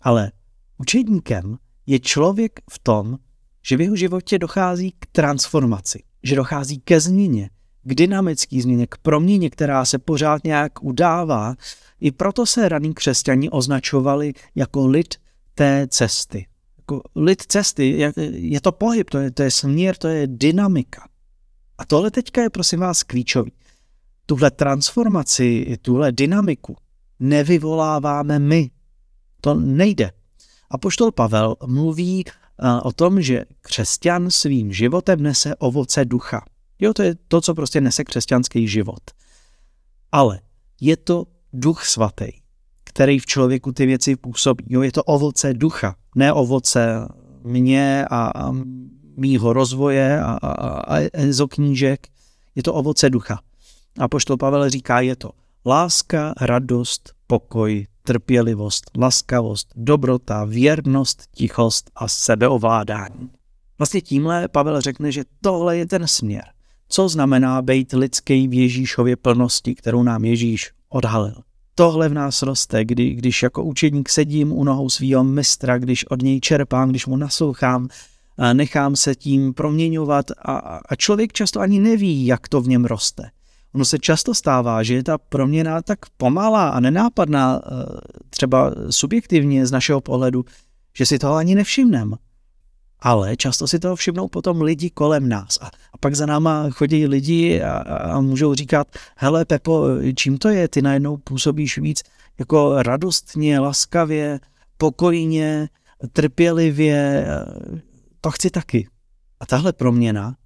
Ale 0.00 0.32
učedníkem 0.78 1.56
je 1.86 1.98
člověk 2.00 2.60
v 2.70 2.78
tom, 2.78 3.18
že 3.66 3.76
v 3.76 3.80
jeho 3.80 3.96
životě 3.96 4.38
dochází 4.38 4.94
k 4.98 5.06
transformaci, 5.12 6.02
že 6.22 6.36
dochází 6.36 6.80
ke 6.80 7.00
změně, 7.00 7.50
k 7.82 7.94
dynamické 7.94 8.62
změně, 8.62 8.86
k 8.86 8.96
proměně, 9.02 9.50
která 9.50 9.84
se 9.84 9.98
pořád 9.98 10.44
nějak 10.44 10.82
udává. 10.82 11.54
I 12.00 12.10
proto 12.10 12.46
se 12.46 12.68
raní 12.68 12.94
křesťani 12.94 13.50
označovali 13.50 14.32
jako 14.54 14.86
lid 14.86 15.14
té 15.54 15.86
cesty. 15.90 16.46
Jako 16.82 17.02
lid 17.16 17.42
cesty, 17.42 17.98
je, 18.24 18.60
to 18.60 18.72
pohyb, 18.72 19.10
to 19.10 19.18
je, 19.18 19.30
to 19.30 19.42
je 19.42 19.50
směr, 19.50 19.96
to 19.96 20.08
je 20.08 20.26
dynamika. 20.26 21.08
A 21.78 21.84
tohle 21.84 22.10
teďka 22.10 22.42
je 22.42 22.50
prosím 22.50 22.80
vás 22.80 23.02
klíčový. 23.02 23.52
Tuhle 24.26 24.50
transformaci, 24.50 25.76
tuhle 25.82 26.12
dynamiku 26.12 26.76
nevyvoláváme 27.22 28.38
my. 28.38 28.70
To 29.40 29.54
nejde. 29.54 30.10
A 30.70 30.78
poštol 30.78 31.12
Pavel 31.12 31.56
mluví 31.66 32.24
eh, 32.26 32.80
o 32.82 32.92
tom, 32.92 33.22
že 33.22 33.44
křesťan 33.60 34.30
svým 34.30 34.72
životem 34.72 35.22
nese 35.22 35.56
ovoce 35.56 36.04
ducha. 36.04 36.44
Jo, 36.78 36.94
to 36.94 37.02
je 37.02 37.14
to, 37.28 37.40
co 37.40 37.54
prostě 37.54 37.80
nese 37.80 38.04
křesťanský 38.04 38.68
život. 38.68 39.02
Ale 40.12 40.40
je 40.80 40.96
to 40.96 41.24
duch 41.52 41.84
svatý, 41.84 42.41
který 42.92 43.18
v 43.18 43.26
člověku 43.26 43.72
ty 43.72 43.86
věci 43.86 44.16
působí. 44.16 44.64
Jo, 44.68 44.82
je 44.82 44.92
to 44.92 45.02
ovoce 45.02 45.54
ducha, 45.54 45.96
ne 46.14 46.32
ovoce 46.32 47.08
mě 47.44 48.04
a, 48.10 48.32
a 48.34 48.52
mýho 49.16 49.52
rozvoje 49.52 50.20
a, 50.20 50.38
a, 50.42 50.96
a 50.96 51.08
ezoknížek. 51.12 52.06
Je 52.54 52.62
to 52.62 52.74
ovoce 52.74 53.10
ducha. 53.10 53.40
A 53.98 54.08
poštol 54.08 54.36
Pavel 54.36 54.70
říká, 54.70 55.00
je 55.00 55.16
to 55.16 55.30
láska, 55.66 56.34
radost, 56.40 57.12
pokoj, 57.26 57.86
trpělivost, 58.02 58.90
laskavost, 58.98 59.72
dobrota, 59.76 60.44
věrnost, 60.44 61.26
tichost 61.34 61.90
a 61.96 62.08
sebeovládání. 62.08 63.30
Vlastně 63.78 64.00
tímhle 64.00 64.48
Pavel 64.48 64.80
řekne, 64.80 65.12
že 65.12 65.24
tohle 65.40 65.76
je 65.76 65.86
ten 65.86 66.06
směr. 66.06 66.44
Co 66.88 67.08
znamená 67.08 67.62
být 67.62 67.92
lidský 67.92 68.48
v 68.48 68.54
Ježíšově 68.54 69.16
plnosti, 69.16 69.74
kterou 69.74 70.02
nám 70.02 70.24
Ježíš 70.24 70.70
odhalil. 70.88 71.34
Tohle 71.82 72.08
v 72.08 72.14
nás 72.14 72.42
roste, 72.42 72.84
kdy, 72.84 73.10
když 73.10 73.42
jako 73.42 73.64
učedník 73.64 74.08
sedím 74.08 74.52
u 74.52 74.64
nohou 74.64 74.90
svého 74.90 75.24
mistra, 75.24 75.78
když 75.78 76.06
od 76.06 76.22
něj 76.22 76.40
čerpám, 76.40 76.90
když 76.90 77.06
mu 77.06 77.16
naslouchám, 77.16 77.88
a 78.38 78.52
nechám 78.52 78.96
se 78.96 79.14
tím 79.14 79.54
proměňovat 79.54 80.26
a, 80.30 80.80
a 80.88 80.96
člověk 80.96 81.32
často 81.32 81.60
ani 81.60 81.80
neví, 81.80 82.26
jak 82.26 82.48
to 82.48 82.60
v 82.60 82.68
něm 82.68 82.84
roste. 82.84 83.30
Ono 83.74 83.84
se 83.84 83.98
často 83.98 84.34
stává, 84.34 84.82
že 84.82 84.94
je 84.94 85.02
ta 85.02 85.18
proměna 85.18 85.82
tak 85.82 85.98
pomalá 86.16 86.68
a 86.68 86.80
nenápadná, 86.80 87.60
eh, 87.64 87.70
třeba 88.30 88.72
subjektivně 88.90 89.66
z 89.66 89.72
našeho 89.72 90.00
pohledu, 90.00 90.44
že 90.96 91.06
si 91.06 91.18
toho 91.18 91.34
ani 91.34 91.54
nevšimneme. 91.54 92.16
Ale 93.02 93.36
často 93.36 93.66
si 93.66 93.78
toho 93.78 93.96
všimnou 93.96 94.28
potom 94.28 94.62
lidi 94.62 94.90
kolem 94.90 95.28
nás. 95.28 95.58
A, 95.60 95.66
a 95.66 95.98
pak 96.00 96.14
za 96.14 96.26
náma 96.26 96.70
chodí 96.70 97.06
lidi 97.06 97.62
a, 97.62 97.72
a 97.78 98.20
můžou 98.20 98.54
říkat, 98.54 98.88
hele 99.16 99.44
Pepo, 99.44 99.86
čím 100.16 100.38
to 100.38 100.48
je, 100.48 100.68
ty 100.68 100.82
najednou 100.82 101.16
působíš 101.16 101.78
víc 101.78 102.02
jako 102.38 102.82
radostně, 102.82 103.58
laskavě, 103.58 104.40
pokojně, 104.78 105.68
trpělivě, 106.12 107.26
to 108.20 108.30
chci 108.30 108.50
taky. 108.50 108.88
A 109.40 109.46
tahle 109.46 109.72
proměna 109.72 110.36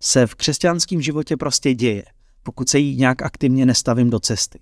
se 0.00 0.26
v 0.26 0.34
křesťanském 0.34 1.00
životě 1.00 1.36
prostě 1.36 1.74
děje 1.74 2.04
pokud 2.42 2.68
se 2.68 2.78
jí 2.78 2.96
nějak 2.96 3.22
aktivně 3.22 3.66
nestavím 3.66 4.10
do 4.10 4.20
cesty. 4.20 4.58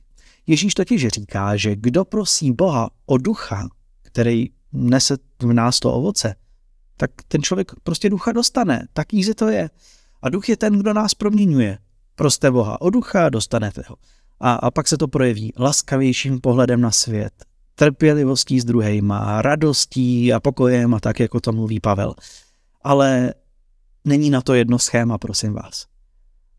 Ježíš 0.46 0.74
totiž 0.74 1.08
říká, 1.08 1.56
že 1.56 1.76
kdo 1.76 2.04
prosí 2.04 2.52
Boha 2.52 2.90
o 3.06 3.18
ducha, 3.18 3.68
který 4.02 4.46
nese 4.72 5.16
v 5.42 5.52
nás 5.52 5.80
to 5.80 5.92
ovoce, 5.92 6.34
tak 7.00 7.10
ten 7.28 7.42
člověk 7.42 7.72
prostě 7.82 8.10
ducha 8.10 8.32
dostane. 8.32 8.86
Tak 8.92 9.12
jíze 9.12 9.34
to 9.34 9.48
je. 9.48 9.70
A 10.22 10.28
duch 10.28 10.48
je 10.48 10.56
ten, 10.56 10.78
kdo 10.78 10.92
nás 10.92 11.14
proměňuje. 11.14 11.78
Proste 12.14 12.50
Boha 12.50 12.80
o 12.80 12.90
ducha, 12.90 13.28
dostanete 13.28 13.82
ho. 13.88 13.96
A, 14.40 14.54
a 14.54 14.70
pak 14.70 14.88
se 14.88 14.98
to 14.98 15.08
projeví 15.08 15.52
laskavějším 15.58 16.40
pohledem 16.40 16.80
na 16.80 16.90
svět, 16.90 17.32
trpělivostí 17.74 18.60
s 18.60 18.64
druhejma, 18.64 19.42
radostí 19.42 20.32
a 20.32 20.40
pokojem 20.40 20.94
a 20.94 21.00
tak, 21.00 21.20
jako 21.20 21.40
to 21.40 21.52
mluví 21.52 21.80
Pavel. 21.80 22.14
Ale 22.82 23.34
není 24.04 24.30
na 24.30 24.40
to 24.40 24.54
jedno 24.54 24.78
schéma, 24.78 25.18
prosím 25.18 25.52
vás. 25.52 25.86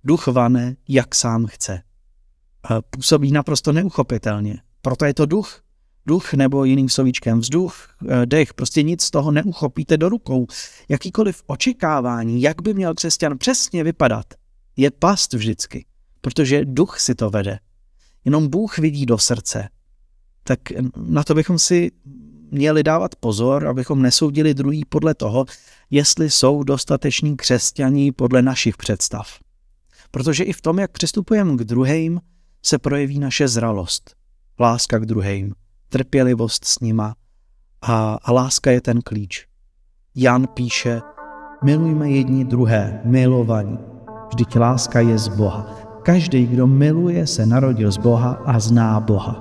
Duch 0.03 0.27
vane, 0.27 0.75
jak 0.87 1.15
sám 1.15 1.45
chce. 1.45 1.81
Působí 2.89 3.31
naprosto 3.31 3.71
neuchopitelně. 3.71 4.61
Proto 4.81 5.05
je 5.05 5.13
to 5.13 5.25
duch. 5.25 5.61
Duch 6.05 6.33
nebo 6.33 6.63
jiným 6.63 6.89
slovíčkem 6.89 7.39
vzduch, 7.39 7.87
eh, 8.09 8.25
dech, 8.25 8.53
prostě 8.53 8.83
nic 8.83 9.03
z 9.03 9.11
toho 9.11 9.31
neuchopíte 9.31 9.97
do 9.97 10.09
rukou. 10.09 10.47
Jakýkoliv 10.89 11.43
očekávání, 11.47 12.41
jak 12.41 12.61
by 12.61 12.73
měl 12.73 12.93
křesťan 12.93 13.37
přesně 13.37 13.83
vypadat, 13.83 14.25
je 14.77 14.91
past 14.91 15.33
vždycky, 15.33 15.85
protože 16.21 16.65
duch 16.65 16.99
si 16.99 17.15
to 17.15 17.29
vede. 17.29 17.59
Jenom 18.25 18.47
Bůh 18.47 18.77
vidí 18.77 19.05
do 19.05 19.17
srdce. 19.17 19.69
Tak 20.43 20.59
na 20.97 21.23
to 21.23 21.35
bychom 21.35 21.59
si 21.59 21.91
měli 22.51 22.83
dávat 22.83 23.15
pozor, 23.15 23.67
abychom 23.67 24.01
nesoudili 24.01 24.53
druhý 24.53 24.85
podle 24.85 25.13
toho, 25.13 25.45
jestli 25.89 26.29
jsou 26.29 26.63
dostateční 26.63 27.37
křesťaní 27.37 28.11
podle 28.11 28.41
našich 28.41 28.77
představ. 28.77 29.27
Protože 30.11 30.43
i 30.43 30.53
v 30.53 30.61
tom, 30.61 30.79
jak 30.79 30.91
přistupujeme 30.91 31.57
k 31.57 31.63
druhým, 31.63 32.21
se 32.65 32.77
projeví 32.77 33.19
naše 33.19 33.47
zralost, 33.47 34.15
láska 34.59 34.99
k 34.99 35.05
druhým, 35.05 35.53
trpělivost 35.91 36.65
s 36.65 36.79
nima 36.79 37.15
a, 37.81 38.17
a 38.23 38.31
láska 38.31 38.71
je 38.71 38.81
ten 38.81 39.01
klíč. 39.01 39.47
Jan 40.15 40.47
píše, 40.47 41.01
milujme 41.63 42.09
jedni 42.09 42.45
druhé, 42.45 43.01
milovaní, 43.03 43.77
vždyť 44.31 44.55
láska 44.55 44.99
je 44.99 45.17
z 45.17 45.27
Boha. 45.27 45.67
Každý, 46.03 46.47
kdo 46.47 46.67
miluje, 46.67 47.27
se 47.27 47.45
narodil 47.45 47.91
z 47.91 47.97
Boha 47.97 48.31
a 48.45 48.59
zná 48.59 48.99
Boha. 48.99 49.35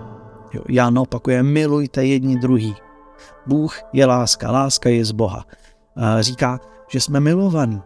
Jo, 0.52 0.62
Jan 0.68 0.98
opakuje, 0.98 1.42
milujte 1.42 2.04
jedni 2.04 2.36
druhý. 2.36 2.74
Bůh 3.46 3.78
je 3.92 4.06
láska, 4.06 4.50
láska 4.50 4.88
je 4.88 5.04
z 5.04 5.12
Boha. 5.12 5.46
A 5.96 6.22
říká, 6.22 6.60
že 6.90 7.00
jsme 7.00 7.20
milovaní 7.20 7.82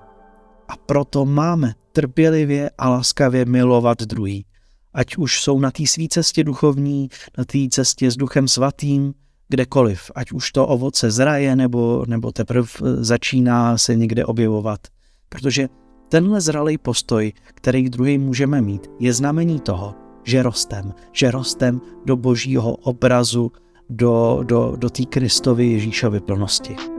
a 0.68 0.76
proto 0.76 1.24
máme 1.24 1.74
trpělivě 1.92 2.70
a 2.78 2.88
laskavě 2.88 3.44
milovat 3.44 4.02
druhý. 4.02 4.46
Ať 4.94 5.16
už 5.16 5.42
jsou 5.42 5.60
na 5.60 5.70
té 5.70 5.86
své 5.86 6.04
cestě 6.08 6.44
duchovní, 6.44 7.08
na 7.38 7.44
té 7.44 7.58
cestě 7.70 8.10
s 8.10 8.16
duchem 8.16 8.48
svatým, 8.48 9.14
kdekoliv, 9.48 10.10
ať 10.14 10.32
už 10.32 10.52
to 10.52 10.66
ovoce 10.66 11.10
zraje 11.10 11.56
nebo, 11.56 12.04
nebo 12.08 12.32
teprve 12.32 12.68
začíná 13.00 13.78
se 13.78 13.94
někde 13.96 14.24
objevovat. 14.24 14.80
Protože 15.28 15.68
tenhle 16.08 16.40
zralý 16.40 16.78
postoj, 16.78 17.32
který 17.54 17.90
druhý 17.90 18.18
můžeme 18.18 18.60
mít, 18.60 18.90
je 19.00 19.12
znamení 19.12 19.60
toho, 19.60 19.94
že 20.24 20.42
rostem, 20.42 20.94
že 21.12 21.30
rostem 21.30 21.80
do 22.04 22.16
božího 22.16 22.72
obrazu, 22.74 23.52
do, 23.90 24.40
do, 24.42 24.76
do 24.76 24.90
té 24.90 25.04
Kristovy 25.04 25.66
Ježíšovy 25.66 26.20
plnosti. 26.20 26.93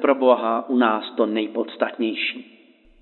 Pro 0.00 0.14
Boha 0.14 0.68
u 0.68 0.76
nás 0.76 1.04
to 1.16 1.26
nejpodstatnější? 1.26 2.58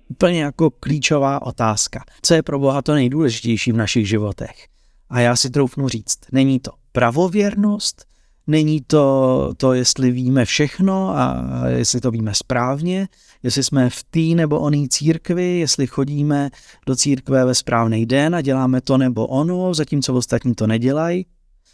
Úplně 0.09 0.41
jako 0.41 0.69
klíčová 0.69 1.41
otázka. 1.41 2.03
Co 2.21 2.33
je 2.33 2.43
pro 2.43 2.59
Boha 2.59 2.81
to 2.81 2.93
nejdůležitější 2.93 3.71
v 3.71 3.77
našich 3.77 4.09
životech? 4.09 4.67
A 5.09 5.19
já 5.19 5.35
si 5.35 5.49
troufnu 5.49 5.87
říct, 5.87 6.17
není 6.31 6.59
to 6.59 6.71
pravověrnost, 6.91 8.05
není 8.47 8.81
to 8.81 9.53
to, 9.57 9.73
jestli 9.73 10.11
víme 10.11 10.45
všechno 10.45 11.09
a 11.09 11.43
jestli 11.67 12.01
to 12.01 12.11
víme 12.11 12.31
správně, 12.33 13.07
jestli 13.43 13.63
jsme 13.63 13.89
v 13.89 14.03
té 14.03 14.35
nebo 14.35 14.59
oné 14.59 14.87
církvi, 14.89 15.59
jestli 15.59 15.87
chodíme 15.87 16.49
do 16.85 16.95
církve 16.95 17.45
ve 17.45 17.55
správný 17.55 18.05
den 18.05 18.35
a 18.35 18.41
děláme 18.41 18.81
to 18.81 18.97
nebo 18.97 19.27
ono, 19.27 19.73
zatímco 19.73 20.13
ostatní 20.13 20.55
to 20.55 20.67
nedělají. 20.67 21.25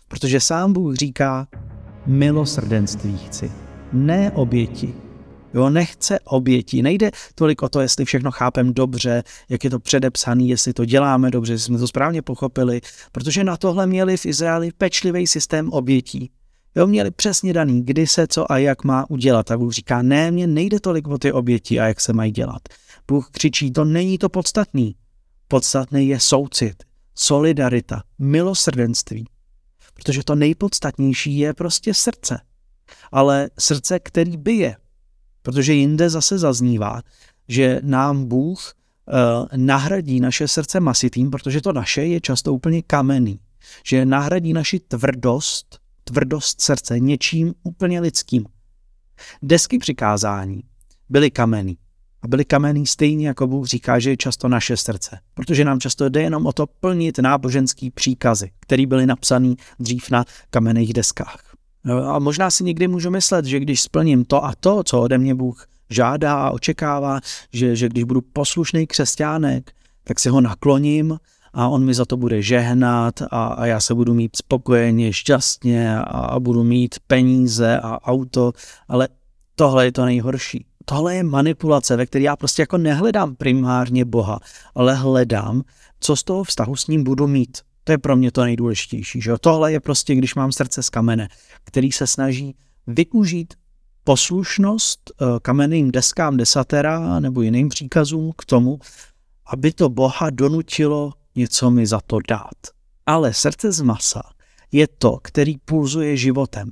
Protože 0.07 0.39
sám 0.39 0.73
Bůh 0.73 0.95
říká, 0.95 1.47
milosrdenství 2.05 3.17
chci, 3.17 3.51
ne 3.93 4.31
oběti. 4.31 4.93
Jo, 5.53 5.69
nechce 5.69 6.19
oběti. 6.19 6.81
Nejde 6.81 7.11
tolik 7.35 7.61
o 7.61 7.69
to, 7.69 7.81
jestli 7.81 8.05
všechno 8.05 8.31
chápem 8.31 8.73
dobře, 8.73 9.23
jak 9.49 9.63
je 9.63 9.69
to 9.69 9.79
předepsané, 9.79 10.43
jestli 10.43 10.73
to 10.73 10.85
děláme 10.85 11.31
dobře, 11.31 11.53
jestli 11.53 11.65
jsme 11.65 11.77
to 11.77 11.87
správně 11.87 12.21
pochopili, 12.21 12.81
protože 13.11 13.43
na 13.43 13.57
tohle 13.57 13.87
měli 13.87 14.17
v 14.17 14.25
Izraeli 14.25 14.71
pečlivý 14.77 15.27
systém 15.27 15.69
obětí. 15.69 16.31
Jo, 16.75 16.87
měli 16.87 17.11
přesně 17.11 17.53
daný, 17.53 17.85
kdy 17.85 18.07
se 18.07 18.27
co 18.27 18.51
a 18.51 18.57
jak 18.57 18.83
má 18.83 19.09
udělat. 19.09 19.51
A 19.51 19.57
Bůh 19.57 19.73
říká, 19.73 20.01
ne, 20.01 20.31
mně 20.31 20.47
nejde 20.47 20.79
tolik 20.79 21.07
o 21.07 21.17
ty 21.17 21.31
oběti 21.31 21.79
a 21.79 21.87
jak 21.87 22.01
se 22.01 22.13
mají 22.13 22.31
dělat. 22.31 22.61
Bůh 23.07 23.29
křičí, 23.31 23.71
to 23.71 23.85
není 23.85 24.17
to 24.17 24.29
podstatný. 24.29 24.95
Podstatný 25.47 26.07
je 26.07 26.19
soucit, 26.19 26.83
solidarita, 27.15 28.03
milosrdenství. 28.19 29.25
Protože 29.93 30.23
to 30.23 30.35
nejpodstatnější 30.35 31.37
je 31.37 31.53
prostě 31.53 31.93
srdce. 31.93 32.39
Ale 33.11 33.49
srdce, 33.59 33.99
který 33.99 34.37
bije. 34.37 34.75
Protože 35.43 35.73
jinde 35.73 36.09
zase 36.09 36.37
zaznívá, 36.37 37.01
že 37.47 37.79
nám 37.83 38.25
Bůh 38.25 38.73
uh, 39.07 39.47
nahradí 39.55 40.19
naše 40.19 40.47
srdce 40.47 40.79
masitým, 40.79 41.31
protože 41.31 41.61
to 41.61 41.73
naše 41.73 42.01
je 42.05 42.21
často 42.21 42.53
úplně 42.53 42.81
kamenný. 42.81 43.39
Že 43.85 44.05
nahradí 44.05 44.53
naši 44.53 44.79
tvrdost 44.79 45.83
tvrdost 46.03 46.61
srdce 46.61 46.99
něčím 46.99 47.53
úplně 47.63 47.99
lidským. 47.99 48.45
Desky 49.41 49.77
přikázání 49.77 50.63
byly 51.09 51.31
kamenný. 51.31 51.77
A 52.21 52.27
byly 52.27 52.45
kamenný 52.45 52.87
stejně, 52.87 53.27
jako 53.27 53.47
Bůh 53.47 53.67
říká, 53.67 53.99
že 53.99 54.09
je 54.09 54.17
často 54.17 54.47
naše 54.47 54.77
srdce. 54.77 55.19
Protože 55.33 55.65
nám 55.65 55.79
často 55.79 56.09
jde 56.09 56.21
jenom 56.21 56.45
o 56.45 56.53
to 56.53 56.67
plnit 56.67 57.19
náboženský 57.19 57.91
příkazy, 57.91 58.51
které 58.59 58.85
byly 58.85 59.05
napsané 59.05 59.55
dřív 59.79 60.09
na 60.09 60.25
kamenných 60.49 60.93
deskách. 60.93 61.42
No 61.83 62.15
a 62.15 62.19
možná 62.19 62.51
si 62.51 62.63
někdy 62.63 62.87
můžu 62.87 63.09
myslet, 63.09 63.45
že 63.45 63.59
když 63.59 63.81
splním 63.81 64.25
to 64.25 64.45
a 64.45 64.53
to, 64.59 64.83
co 64.83 65.01
ode 65.01 65.17
mě 65.17 65.35
Bůh 65.35 65.67
žádá 65.89 66.35
a 66.35 66.51
očekává, 66.51 67.19
že, 67.53 67.75
že 67.75 67.89
když 67.89 68.03
budu 68.03 68.21
poslušný 68.21 68.87
křesťánek, 68.87 69.71
tak 70.03 70.19
si 70.19 70.29
ho 70.29 70.41
nakloním 70.41 71.17
a 71.53 71.67
on 71.67 71.85
mi 71.85 71.93
za 71.93 72.05
to 72.05 72.17
bude 72.17 72.41
žehnat 72.41 73.21
a, 73.21 73.47
a 73.47 73.65
já 73.65 73.79
se 73.79 73.93
budu 73.93 74.13
mít 74.13 74.35
spokojeně, 74.35 75.13
šťastně 75.13 75.97
a, 75.97 76.01
a 76.01 76.39
budu 76.39 76.63
mít 76.63 76.95
peníze 77.07 77.79
a 77.79 78.03
auto, 78.03 78.51
ale 78.87 79.07
tohle 79.55 79.85
je 79.85 79.91
to 79.91 80.05
nejhorší. 80.05 80.65
Tohle 80.85 81.15
je 81.15 81.23
manipulace, 81.23 81.95
ve 81.95 82.05
které 82.05 82.23
já 82.23 82.35
prostě 82.35 82.61
jako 82.61 82.77
nehledám 82.77 83.35
primárně 83.35 84.05
Boha, 84.05 84.39
ale 84.75 84.95
hledám, 84.95 85.63
co 85.99 86.15
z 86.15 86.23
toho 86.23 86.43
vztahu 86.43 86.75
s 86.75 86.87
ním 86.87 87.03
budu 87.03 87.27
mít. 87.27 87.57
To 87.83 87.91
je 87.91 87.97
pro 87.97 88.15
mě 88.15 88.31
to 88.31 88.43
nejdůležitější. 88.43 89.21
Že 89.21 89.33
Tohle 89.41 89.71
je 89.71 89.79
prostě, 89.79 90.15
když 90.15 90.35
mám 90.35 90.51
srdce 90.51 90.83
z 90.83 90.89
kamene, 90.89 91.29
který 91.63 91.91
se 91.91 92.07
snaží 92.07 92.55
využít 92.87 93.53
poslušnost 94.03 95.11
eh, 95.11 95.25
kamenným 95.41 95.91
deskám 95.91 96.37
desatera 96.37 97.19
nebo 97.19 97.41
jiným 97.41 97.69
příkazům 97.69 98.31
k 98.37 98.45
tomu, 98.45 98.79
aby 99.45 99.71
to 99.71 99.89
Boha 99.89 100.29
donutilo 100.29 101.13
něco 101.35 101.71
mi 101.71 101.87
za 101.87 101.99
to 102.07 102.19
dát. 102.29 102.57
Ale 103.05 103.33
srdce 103.33 103.71
z 103.71 103.81
masa 103.81 104.21
je 104.71 104.87
to, 104.87 105.19
který 105.23 105.57
pulzuje 105.57 106.17
životem. 106.17 106.71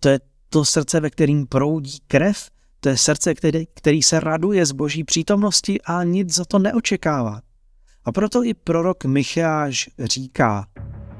To 0.00 0.08
je 0.08 0.20
to 0.48 0.64
srdce, 0.64 1.00
ve 1.00 1.10
kterým 1.10 1.46
proudí 1.46 1.98
krev, 2.06 2.50
to 2.80 2.88
je 2.88 2.96
srdce, 2.96 3.34
který, 3.34 3.66
který 3.74 4.02
se 4.02 4.20
raduje 4.20 4.66
z 4.66 4.72
boží 4.72 5.04
přítomnosti 5.04 5.80
a 5.80 6.04
nic 6.04 6.34
za 6.34 6.44
to 6.44 6.58
neočekává. 6.58 7.40
A 8.04 8.12
proto 8.12 8.44
i 8.44 8.54
prorok 8.54 9.04
Micháš 9.04 9.90
říká, 9.98 10.66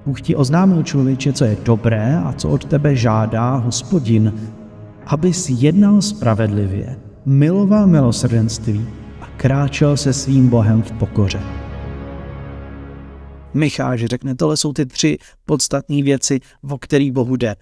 Bůh 0.07 0.21
ti 0.21 0.37
oznámil 0.37 0.83
člověče, 0.83 1.33
co 1.33 1.45
je 1.45 1.57
dobré 1.63 2.19
a 2.25 2.33
co 2.33 2.49
od 2.49 2.65
tebe 2.65 2.97
žádá 2.97 3.55
hospodin, 3.55 4.53
abys 5.07 5.51
jednal 5.51 6.03
spravedlivě, 6.03 7.01
miloval 7.27 7.87
milosrdenství 7.87 8.87
a 9.21 9.27
kráčel 9.37 9.97
se 9.97 10.13
svým 10.13 10.49
Bohem 10.49 10.83
v 10.83 10.93
pokoře. 10.93 11.41
Micháš 13.55 14.05
řekne, 14.05 14.35
tohle 14.35 14.57
jsou 14.57 14.73
ty 14.73 14.87
tři 14.87 15.19
podstatné 15.45 16.03
věci, 16.03 16.41
o 16.71 16.79
který 16.79 17.11
Bohu 17.11 17.37
jde. 17.37 17.57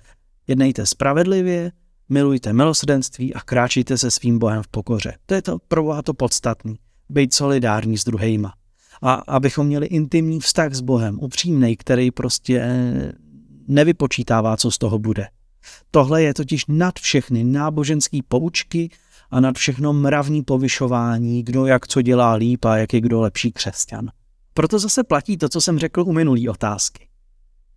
Jednejte 0.46 0.86
spravedlivě, 0.86 1.72
milujte 2.08 2.52
milosrdenství 2.52 3.34
a 3.34 3.40
kráčíte 3.40 3.98
se 3.98 4.10
svým 4.10 4.38
Bohem 4.38 4.62
v 4.62 4.68
pokoře. 4.68 5.14
To 5.26 5.34
je 5.34 5.42
to 5.42 5.58
pro 5.68 5.82
Boha 5.82 6.02
to 6.02 6.14
podstatný. 6.14 6.76
Být 7.08 7.34
solidární 7.34 7.98
s 7.98 8.04
druhejma. 8.04 8.52
A 9.02 9.12
abychom 9.12 9.66
měli 9.66 9.86
intimní 9.86 10.40
vztah 10.40 10.72
s 10.74 10.80
Bohem, 10.80 11.18
upřímný, 11.20 11.76
který 11.76 12.10
prostě 12.10 12.60
eh, 12.60 13.12
nevypočítává, 13.68 14.56
co 14.56 14.70
z 14.70 14.78
toho 14.78 14.98
bude. 14.98 15.28
Tohle 15.90 16.22
je 16.22 16.34
totiž 16.34 16.64
nad 16.68 16.98
všechny 16.98 17.44
náboženské 17.44 18.18
poučky 18.28 18.90
a 19.30 19.40
nad 19.40 19.56
všechno 19.56 19.92
mravní 19.92 20.42
povyšování, 20.42 21.42
kdo 21.42 21.66
jak 21.66 21.88
co 21.88 22.02
dělá 22.02 22.34
líp 22.34 22.64
a 22.64 22.76
jak 22.76 22.94
je 22.94 23.00
kdo 23.00 23.20
lepší 23.20 23.52
křesťan. 23.52 24.10
Proto 24.54 24.78
zase 24.78 25.04
platí 25.04 25.36
to, 25.36 25.48
co 25.48 25.60
jsem 25.60 25.78
řekl 25.78 26.00
u 26.00 26.12
minulý 26.12 26.48
otázky. 26.48 27.08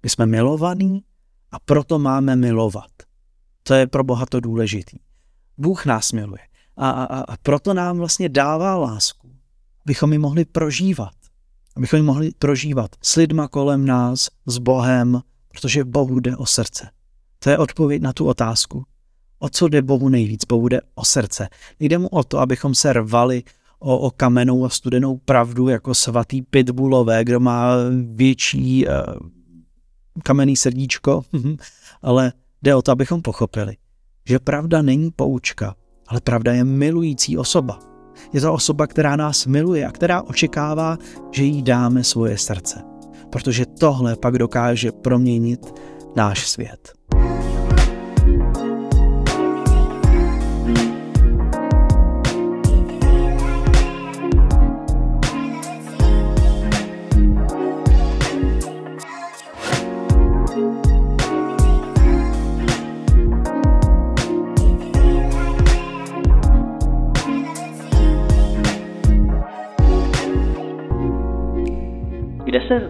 My 0.04 0.10
jsme 0.10 0.26
milovaní 0.26 1.04
a 1.52 1.60
proto 1.60 2.00
máme 2.00 2.36
milovat. 2.36 2.92
To 3.64 3.74
je 3.74 3.88
pro 3.88 4.04
Boha 4.04 4.26
to 4.26 4.40
důležitý. 4.40 4.98
Bůh 5.58 5.86
nás 5.86 6.12
miluje 6.12 6.42
a, 6.78 6.90
a, 6.90 7.22
a 7.22 7.38
proto 7.44 7.74
nám 7.74 7.98
vlastně 7.98 8.30
dává 8.30 8.76
lásku, 8.76 9.32
abychom 9.86 10.14
ji 10.14 10.20
mohli 10.20 10.46
prožívat. 10.46 11.14
Abychom 11.76 11.98
ji 11.98 12.04
mohli 12.04 12.32
prožívat 12.40 12.92
s 13.02 13.16
lidma 13.16 13.48
kolem 13.48 13.86
nás, 13.86 14.30
s 14.46 14.58
Bohem, 14.58 15.22
protože 15.50 15.84
Bohu 15.84 16.20
jde 16.20 16.38
o 16.38 16.46
srdce. 16.46 16.90
To 17.40 17.50
je 17.50 17.58
odpověď 17.58 18.02
na 18.02 18.14
tu 18.14 18.26
otázku. 18.26 18.84
O 19.40 19.50
co 19.50 19.68
jde 19.68 19.82
Bohu 19.82 20.10
nejvíc? 20.10 20.46
Bohu 20.46 20.68
jde 20.68 20.82
o 20.96 21.06
srdce. 21.06 21.50
Jde 21.80 21.98
mu 21.98 22.08
o 22.08 22.24
to, 22.24 22.40
abychom 22.40 22.76
se 22.76 22.94
rvali 22.94 23.44
o, 23.80 23.98
o 23.98 24.12
kamenou 24.12 24.66
a 24.66 24.70
studenou 24.70 25.18
pravdu 25.18 25.68
jako 25.68 25.96
svatý 25.96 26.42
pitbullové, 26.42 27.24
kdo 27.24 27.40
má 27.40 27.76
větší 28.14 28.88
uh, 28.88 28.94
kamenný 30.24 30.56
srdíčko, 30.56 31.22
ale 32.02 32.34
jde 32.62 32.76
o 32.76 32.82
to, 32.82 32.92
abychom 32.92 33.22
pochopili, 33.22 33.78
že 34.26 34.40
pravda 34.40 34.82
není 34.82 35.12
poučka, 35.12 35.76
ale 36.08 36.22
pravda 36.22 36.54
je 36.54 36.64
milující 36.64 37.38
osoba. 37.38 37.91
Je 38.34 38.42
to 38.42 38.54
osoba, 38.54 38.88
která 38.88 39.16
nás 39.16 39.46
miluje 39.46 39.86
a 39.86 39.92
která 39.92 40.22
očekává, 40.22 40.98
že 41.32 41.44
jí 41.44 41.62
dáme 41.62 42.04
svoje 42.04 42.38
srdce. 42.38 42.82
Protože 43.30 43.66
tohle 43.66 44.16
pak 44.16 44.38
dokáže 44.38 44.92
proměnit 44.92 45.74
náš 46.16 46.48
svět. 46.48 46.94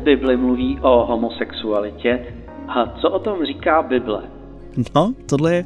V 0.02 0.04
Bibli 0.04 0.38
mluví 0.38 0.80
o 0.82 1.06
homosexualitě 1.06 2.20
a 2.68 3.00
co 3.02 3.10
o 3.10 3.20
tom 3.20 3.46
říká 3.46 3.82
Bible? 3.82 4.24
No, 4.96 5.14
tohle 5.26 5.56
je 5.56 5.66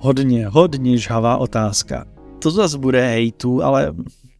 hodně, 0.00 0.46
hodně 0.46 0.98
žhavá 0.98 1.36
otázka. 1.36 2.04
To 2.42 2.50
zase 2.50 2.78
bude 2.78 3.06
hejtu, 3.06 3.62
ale, 3.62 3.94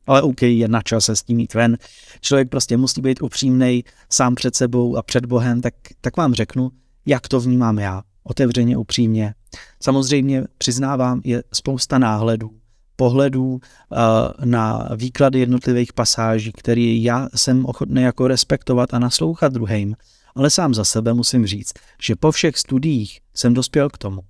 ale 0.07 0.23
OK, 0.23 0.43
je 0.43 0.69
na 0.69 0.83
čase 0.83 1.17
s 1.17 1.23
tím 1.23 1.41
jít 1.41 1.55
ven. 1.55 1.79
Člověk 2.21 2.49
prostě 2.49 2.77
musí 2.77 3.01
být 3.01 3.23
upřímný 3.23 3.85
sám 4.11 4.35
před 4.35 4.55
sebou 4.55 4.97
a 4.97 5.03
před 5.03 5.27
Bohem, 5.27 5.61
tak, 5.61 5.75
tak 6.01 6.17
vám 6.17 6.35
řeknu, 6.35 6.71
jak 7.07 7.29
to 7.29 7.41
vnímám 7.41 7.79
já. 7.79 8.03
Otevřeně, 8.25 8.77
upřímně. 8.77 9.35
Samozřejmě 9.83 10.45
přiznávám, 10.59 11.21
je 11.25 11.43
spousta 11.53 11.99
náhledů, 11.99 12.51
pohledů 12.97 13.61
eh, 13.61 13.97
na 14.45 14.89
výklady 14.97 15.39
jednotlivých 15.39 15.93
pasáží, 15.93 16.53
který 16.53 17.03
já 17.03 17.29
jsem 17.35 17.67
ochotný 17.67 18.03
jako 18.03 18.29
respektovat 18.29 18.95
a 18.95 18.99
naslouchat 18.99 19.53
druhým. 19.53 19.97
Ale 20.35 20.51
sám 20.51 20.75
za 20.75 20.85
sebe 20.85 21.15
musím 21.15 21.47
říct, 21.47 21.73
že 22.03 22.17
po 22.17 22.33
všech 22.33 22.59
studiích 22.59 23.21
jsem 23.35 23.55
dospěl 23.55 23.91
k 23.91 23.99
tomu, 23.99 24.21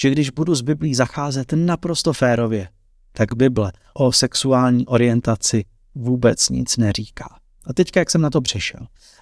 že 0.00 0.10
když 0.10 0.30
budu 0.30 0.54
s 0.54 0.60
Biblí 0.60 0.94
zacházet 0.94 1.52
naprosto 1.54 2.12
férově, 2.12 2.68
tak 3.12 3.34
Bible 3.34 3.72
o 3.94 4.12
sexuální 4.12 4.86
orientaci 4.86 5.64
vůbec 5.94 6.48
nic 6.48 6.76
neříká. 6.76 7.38
A 7.66 7.72
teďka, 7.72 8.00
jak 8.00 8.10
jsem 8.10 8.20
na 8.20 8.30
to 8.30 8.40
přešel? 8.40 8.80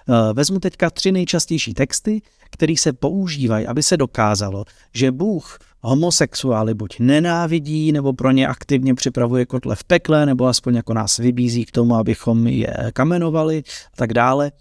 Eh, 0.09 0.33
vezmu 0.33 0.59
teďka 0.59 0.89
tři 0.89 1.11
nejčastější 1.11 1.73
texty, 1.73 2.21
které 2.51 2.73
se 2.77 2.93
používají, 2.93 3.67
aby 3.67 3.83
se 3.83 3.97
dokázalo, 3.97 4.65
že 4.93 5.11
Bůh 5.11 5.59
homosexuály 5.83 6.73
buď 6.73 6.99
nenávidí, 6.99 7.91
nebo 7.91 8.13
pro 8.13 8.31
ně 8.31 8.47
aktivně 8.47 8.95
připravuje 8.95 9.45
kotle 9.45 9.75
v 9.75 9.83
pekle, 9.83 10.25
nebo 10.25 10.45
aspoň 10.45 10.75
jako 10.75 10.93
nás 10.93 11.17
vybízí 11.17 11.65
k 11.65 11.71
tomu, 11.71 11.95
abychom 11.95 12.47
je 12.47 12.73
kamenovali 12.93 13.63
a 13.93 13.95
tak 13.95 14.13
dále. 14.13 14.51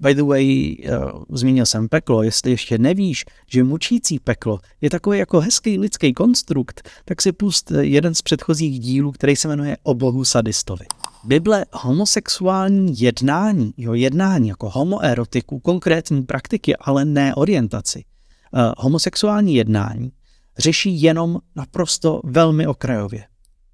By 0.00 0.14
the 0.14 0.22
way, 0.22 0.76
uh, 0.88 1.22
zmínil 1.30 1.66
jsem 1.66 1.88
peklo, 1.88 2.22
jestli 2.22 2.50
ještě 2.50 2.78
nevíš, 2.78 3.24
že 3.50 3.64
mučící 3.64 4.18
peklo 4.18 4.58
je 4.80 4.90
takový 4.90 5.18
jako 5.18 5.40
hezký 5.40 5.78
lidský 5.78 6.12
konstrukt, 6.12 6.88
tak 7.04 7.22
si 7.22 7.32
pust 7.32 7.72
jeden 7.80 8.14
z 8.14 8.22
předchozích 8.22 8.80
dílů, 8.80 9.12
který 9.12 9.36
se 9.36 9.48
jmenuje 9.48 9.76
O 9.82 9.94
bohu 9.94 10.24
sadistovi. 10.24 10.86
Bible 11.24 11.64
homosexuální 11.72 13.00
jednání, 13.00 13.74
jo, 13.76 13.94
jednání 13.94 14.48
jako 14.48 14.70
homoerotiku, 14.70 15.60
konkrétní 15.60 16.22
praktiky, 16.22 16.76
ale 16.76 17.04
ne 17.04 17.34
orientaci. 17.34 18.04
Uh, 18.52 18.72
homosexuální 18.78 19.54
jednání 19.54 20.12
řeší 20.58 21.02
jenom 21.02 21.38
naprosto 21.56 22.20
velmi 22.24 22.66
okrajově. 22.66 23.26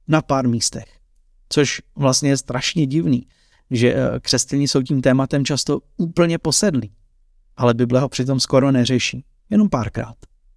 Na 0.09 0.23
pár 0.23 0.49
místech. 0.49 0.99
Což 1.49 1.83
vlastně 1.97 2.31
je 2.31 2.37
strašně 2.37 2.87
divný 2.87 3.27
že 3.71 3.95
eh, 3.95 4.21
křesťané 4.21 4.63
jsou 4.63 4.83
tím 4.83 5.03
tématem 5.03 5.45
často 5.45 5.81
úplně 5.97 6.39
posedlí. 6.39 6.93
Ale 7.57 7.75
Bible 7.75 8.01
ho 8.01 8.09
přitom 8.09 8.41
skoro 8.41 8.73
neřeší, 8.73 9.25
jenom 9.51 9.69
párkrát. 9.69 10.15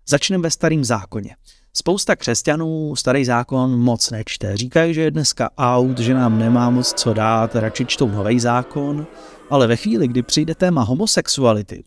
Začneme 0.09 0.43
ve 0.43 0.51
starém 0.51 0.83
zákoně. 0.83 1.35
Spousta 1.73 2.15
křesťanů 2.15 2.95
starý 2.95 3.25
zákon 3.25 3.79
moc 3.79 4.11
nečte. 4.11 4.57
Říkají, 4.57 4.93
že 4.93 5.01
je 5.01 5.11
dneska 5.11 5.49
out, 5.57 5.99
že 5.99 6.13
nám 6.13 6.39
nemá 6.39 6.69
moc 6.69 6.93
co 6.93 7.13
dát, 7.13 7.55
radši 7.55 7.85
čtou 7.85 8.07
nový 8.07 8.39
zákon. 8.39 9.07
Ale 9.49 9.67
ve 9.67 9.75
chvíli, 9.75 10.07
kdy 10.07 10.23
přijde 10.23 10.55
téma 10.55 10.83
homosexuality, 10.83 11.83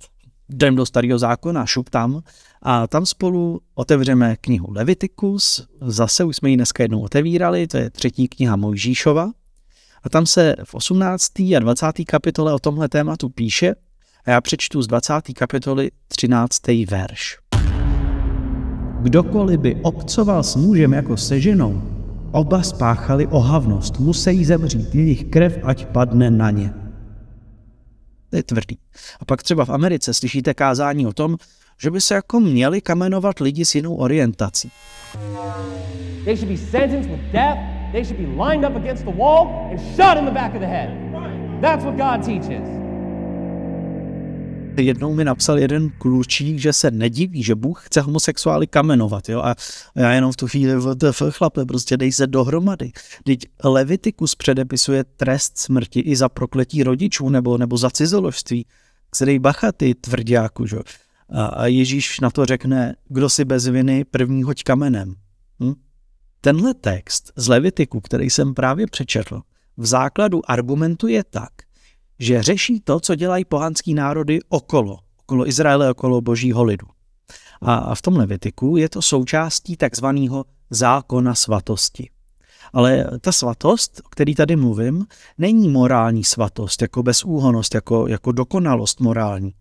jdem 0.53 0.77
do 0.77 0.87
starého 0.87 1.19
zákona, 1.19 1.67
šup 1.67 1.91
tam 1.91 2.23
a 2.63 2.87
tam 2.87 3.07
spolu 3.07 3.61
otevřeme 3.75 4.37
knihu 4.41 4.67
Levitikus, 4.71 5.67
zase 5.81 6.25
už 6.25 6.37
jsme 6.37 6.51
ji 6.51 6.57
dneska 6.57 6.83
jednou 6.83 7.01
otevírali, 7.01 7.67
to 7.67 7.77
je 7.77 7.91
třetí 7.91 8.29
kniha 8.29 8.57
Mojžíšova, 8.57 9.31
a 10.03 10.09
tam 10.09 10.27
se 10.27 10.57
v 10.65 10.75
18. 10.75 11.41
a 11.41 11.59
20. 11.59 11.87
kapitole 12.07 12.55
o 12.55 12.59
tomhle 12.59 12.89
tématu 12.89 13.29
píše 13.29 13.75
a 14.25 14.31
já 14.31 14.41
přečtu 14.41 14.83
z 14.83 14.87
20. 14.87 15.15
kapitoly 15.35 15.91
13. 16.09 16.57
verš. 16.91 17.39
Kdokoliv 19.01 19.61
by 19.61 19.77
obcoval 19.83 20.43
s 20.43 20.57
mužem 20.57 20.93
jako 20.93 21.17
se 21.17 21.41
ženou, 21.41 21.83
oba 22.33 22.63
spáchali 22.63 23.27
ohavnost, 23.27 24.01
musí 24.01 24.45
zemřít, 24.45 24.95
jejich 24.95 25.25
krev 25.25 25.59
ať 25.63 25.87
padne 25.87 26.31
na 26.31 26.51
ně. 26.51 26.80
To 28.31 28.37
je 28.37 28.43
tvrdý. 28.43 28.79
A 29.21 29.25
pak 29.25 29.43
třeba 29.43 29.65
v 29.65 29.71
Americe 29.71 30.15
slyšíte 30.15 30.55
kázání 30.55 31.07
o 31.07 31.13
tom, 31.13 31.37
že 31.83 31.91
by 31.91 32.01
se 32.01 32.15
jako 32.15 32.41
měli 32.41 32.81
kamenovat 32.81 33.39
lidi 33.41 33.65
s 33.65 33.75
jinou 33.75 33.95
orientací. 33.95 34.71
They 36.25 36.37
should 36.37 36.49
be 36.49 36.57
sentenced 36.57 37.11
with 37.11 37.33
death 37.33 37.81
they 37.93 38.05
should 38.05 38.19
be 38.19 38.27
lined 38.27 38.65
up 38.65 38.77
against 38.77 39.05
the 39.05 39.11
wall 39.11 39.69
and 39.71 39.81
shot 39.97 40.17
in 40.17 40.25
the 40.25 40.31
back 40.31 40.55
of 40.55 40.61
the 40.61 40.67
head. 40.67 40.91
That's 41.61 41.85
what 41.85 41.97
God 41.97 42.23
teaches. 42.23 42.80
Jednou 44.77 45.15
mi 45.15 45.25
napsal 45.25 45.59
jeden 45.59 45.91
klučík, 45.99 46.59
že 46.59 46.73
se 46.73 46.91
nediví, 46.91 47.43
že 47.43 47.55
Bůh 47.55 47.87
chce 47.87 48.01
homosexuály 48.01 48.67
kamenovat, 48.67 49.29
jo, 49.29 49.41
a 49.41 49.55
já 49.95 50.13
jenom 50.13 50.33
v 50.33 50.37
tu 50.37 50.49
chvíli, 50.49 50.75
v 51.13 51.31
chlape, 51.31 51.65
prostě 51.67 51.97
dej 51.97 52.13
se 52.13 52.27
dohromady. 52.27 52.93
Teď 53.25 53.41
Levitikus 53.65 54.35
předepisuje 54.35 55.05
trest 55.05 55.59
smrti 55.59 56.01
i 56.01 56.17
za 56.17 56.29
prokletí 56.29 56.83
rodičů 56.83 57.29
nebo, 57.29 57.59
nebo 57.59 57.77
za 57.77 57.91
cizoložství, 57.91 58.67
který 59.11 59.39
bacha 59.39 59.73
ty 59.73 59.95
tvrdiáku, 59.95 60.67
že? 60.67 60.77
A 61.29 61.67
Ježíš 61.67 62.21
na 62.21 62.31
to 62.31 62.47
řekne, 62.47 62.97
kdo 63.09 63.29
si 63.31 63.45
bez 63.45 63.67
viny, 63.67 64.05
první 64.05 64.43
hoď 64.43 64.63
kamenem. 64.63 65.15
Hm? 65.63 65.75
Tenhle 66.41 66.75
text 66.75 67.33
z 67.37 67.49
Levitiku, 67.49 68.01
který 68.01 68.31
jsem 68.31 68.55
právě 68.55 68.87
přečetl, 68.87 69.41
v 69.77 69.87
základu 69.87 70.51
argumentuje 70.51 71.25
tak, 71.31 71.51
že 72.21 72.43
řeší 72.43 72.81
to, 72.81 73.01
co 73.01 73.15
dělají 73.15 73.45
pohanský 73.45 73.95
národy 73.95 74.39
okolo, 74.49 74.99
okolo 75.23 75.49
Izraele, 75.49 75.91
okolo 75.91 76.21
božího 76.21 76.65
lidu. 76.65 76.87
A 77.63 77.95
v 77.95 78.03
tom 78.03 78.17
Levitiku 78.17 78.77
je 78.77 78.89
to 78.89 79.03
součástí 79.03 79.77
takzvaného 79.77 80.45
zákona 80.71 81.35
svatosti. 81.35 82.11
Ale 82.73 83.07
ta 83.21 83.33
svatost, 83.33 84.01
o 84.05 84.09
který 84.09 84.35
tady 84.35 84.57
mluvím, 84.57 85.07
není 85.39 85.69
morální 85.69 86.25
svatost, 86.25 86.83
jako 86.83 87.03
bezúhonost, 87.03 87.75
jako, 87.75 88.07
jako 88.07 88.33
dokonalost 88.33 89.01
morální. 89.01 89.55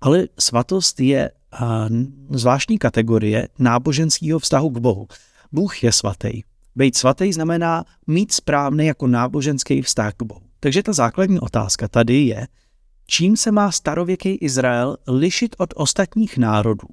Ale 0.00 0.24
svatost 0.38 1.00
je 1.00 1.30
a, 1.52 1.86
zvláštní 2.30 2.78
kategorie 2.78 3.48
náboženského 3.58 4.38
vztahu 4.38 4.70
k 4.70 4.78
Bohu. 4.78 5.08
Bůh 5.52 5.84
je 5.84 5.92
svatý. 5.92 6.42
Být 6.76 6.96
svatý 6.96 7.32
znamená 7.32 7.84
mít 8.06 8.32
správný 8.32 8.86
jako 8.86 9.06
náboženský 9.06 9.82
vztah 9.82 10.14
k 10.14 10.22
Bohu. 10.22 10.51
Takže 10.62 10.82
ta 10.82 10.92
základní 10.92 11.40
otázka 11.40 11.88
tady 11.88 12.14
je, 12.14 12.48
čím 13.06 13.36
se 13.36 13.52
má 13.52 13.72
starověký 13.72 14.34
Izrael 14.34 14.96
lišit 15.08 15.56
od 15.58 15.74
ostatních 15.76 16.38
národů, 16.38 16.88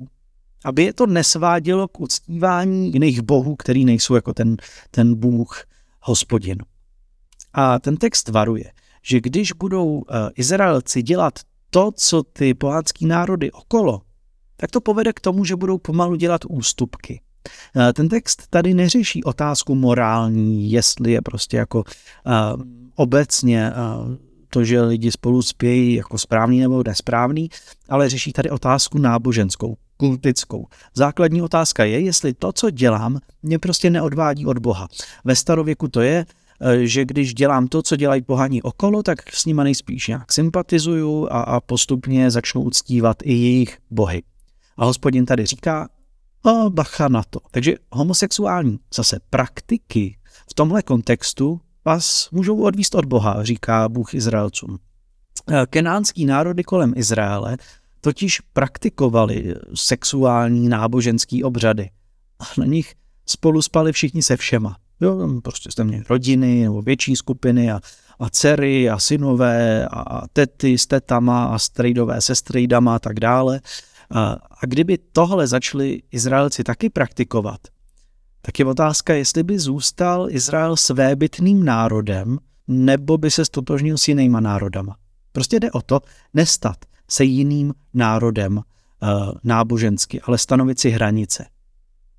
aby 0.66 0.84
je 0.84 0.94
to 0.94 1.08
nesvádělo 1.08 1.88
k 1.88 2.00
uctívání 2.00 2.94
jiných 2.94 3.22
bohů, 3.22 3.56
který 3.56 3.86
nejsou 3.86 4.16
jako 4.16 4.34
ten, 4.34 4.58
ten 4.92 5.16
Bůh 5.16 5.66
hospodin. 6.02 6.58
A 7.54 7.80
ten 7.80 7.98
text 7.98 8.30
varuje, 8.30 8.72
že 9.02 9.22
když 9.22 9.52
budou 9.52 9.88
uh, 9.88 10.04
Izraelci 10.36 11.02
dělat 11.02 11.40
to, 11.70 11.92
co 11.96 12.24
ty 12.24 12.54
pohádský 12.54 13.06
národy 13.06 13.52
okolo, 13.52 14.02
tak 14.58 14.72
to 14.72 14.82
povede 14.82 15.14
k 15.14 15.20
tomu, 15.20 15.46
že 15.46 15.56
budou 15.56 15.78
pomalu 15.78 16.16
dělat 16.16 16.42
ústupky. 16.50 17.22
Eh, 17.76 17.94
ten 17.94 18.10
text 18.10 18.48
tady 18.50 18.74
neřeší 18.74 19.24
otázku 19.24 19.76
morální, 19.76 20.72
jestli 20.72 21.12
je 21.12 21.22
prostě 21.22 21.58
jako 21.58 21.80
uh, 21.80 22.64
obecně 22.96 23.72
uh, 23.72 24.16
to, 24.50 24.64
že 24.64 24.82
lidi 24.82 25.12
spolu 25.12 25.42
spějí 25.42 25.94
jako 25.94 26.18
správný 26.18 26.60
nebo 26.60 26.84
nesprávný, 26.88 27.50
ale 27.90 28.10
řeší 28.10 28.34
tady 28.34 28.50
otázku 28.50 28.98
náboženskou, 28.98 29.78
kultickou. 29.98 30.66
Základní 30.94 31.42
otázka 31.42 31.84
je, 31.84 32.00
jestli 32.00 32.34
to, 32.34 32.52
co 32.52 32.70
dělám, 32.70 33.20
mě 33.44 33.60
prostě 33.60 33.90
neodvádí 33.90 34.46
od 34.46 34.60
Boha. 34.60 34.88
Ve 35.26 35.36
starověku 35.36 35.88
to 35.88 36.02
je, 36.02 36.26
že 36.84 37.06
když 37.06 37.34
dělám 37.34 37.68
to, 37.68 37.82
co 37.82 37.96
dělají 37.96 38.22
pohaní 38.22 38.62
okolo, 38.62 39.04
tak 39.04 39.34
s 39.34 39.46
nimi 39.46 39.62
nejspíš 39.64 40.08
nějak 40.08 40.32
sympatizuju 40.32 41.28
a, 41.32 41.42
a 41.42 41.60
postupně 41.60 42.32
začnu 42.32 42.62
uctívat 42.62 43.18
i 43.24 43.34
jejich 43.34 43.78
bohy. 43.92 44.24
A 44.78 44.86
hospodin 44.86 45.26
tady 45.26 45.46
říká, 45.46 45.90
a 46.44 46.70
bacha 46.70 47.08
na 47.08 47.24
to. 47.30 47.40
Takže 47.52 47.76
homosexuální 47.92 48.80
zase 48.96 49.20
praktiky 49.30 50.18
v 50.50 50.54
tomhle 50.54 50.84
kontextu 50.84 51.62
vás 51.86 52.30
můžou 52.32 52.62
odvíst 52.64 52.96
od 52.96 53.06
Boha, 53.06 53.44
říká 53.44 53.90
Bůh 53.90 54.14
Izraelcům. 54.14 54.80
Eh, 55.52 55.66
kenánský 55.70 56.26
národy 56.26 56.64
kolem 56.64 56.94
Izraele 56.96 57.58
totiž 58.02 58.40
praktikovali 58.40 59.56
sexuální 59.76 60.70
náboženský 60.70 61.44
obřady. 61.44 61.90
A 62.40 62.44
na 62.58 62.66
nich 62.66 62.96
spolu 63.26 63.62
spali 63.62 63.92
všichni 63.92 64.24
se 64.24 64.38
všema. 64.38 64.78
Jo, 65.02 65.42
prostě 65.42 65.72
jste 65.72 65.84
měli 65.84 66.04
rodiny 66.10 66.64
nebo 66.64 66.82
větší 66.82 67.16
skupiny 67.16 67.72
a, 67.72 67.80
a 68.20 68.30
dcery 68.30 68.90
a 68.90 69.00
synové 69.00 69.88
a, 69.88 70.28
tety 70.34 70.78
s 70.78 70.88
tetama 70.88 71.46
a 71.46 71.60
strejdové 71.60 72.22
se 72.22 72.36
strejdama 72.36 72.96
a 72.96 73.00
tak 73.00 73.20
dále. 73.20 73.62
A 74.16 74.66
kdyby 74.68 74.98
tohle 74.98 75.48
začali 75.48 76.02
Izraelci 76.12 76.64
taky 76.64 76.90
praktikovat, 76.90 77.60
tak 78.42 78.60
je 78.60 78.66
otázka, 78.66 79.14
jestli 79.14 79.44
by 79.44 79.60
zůstal 79.60 80.28
Izrael 80.30 80.76
svébytným 80.76 81.66
národem, 81.66 82.38
nebo 82.68 83.18
by 83.18 83.32
se 83.32 83.46
stotožnil 83.46 83.98
s 83.98 84.08
jinýma 84.08 84.40
národama. 84.40 84.96
Prostě 85.32 85.60
jde 85.60 85.72
o 85.72 85.82
to 85.82 86.02
nestat 86.34 86.78
se 87.10 87.24
jiným 87.24 87.74
národem 87.94 88.58
uh, 88.58 88.64
nábožensky, 89.44 90.22
ale 90.22 90.38
stanovit 90.38 90.80
si 90.80 90.90
hranice. 90.90 91.46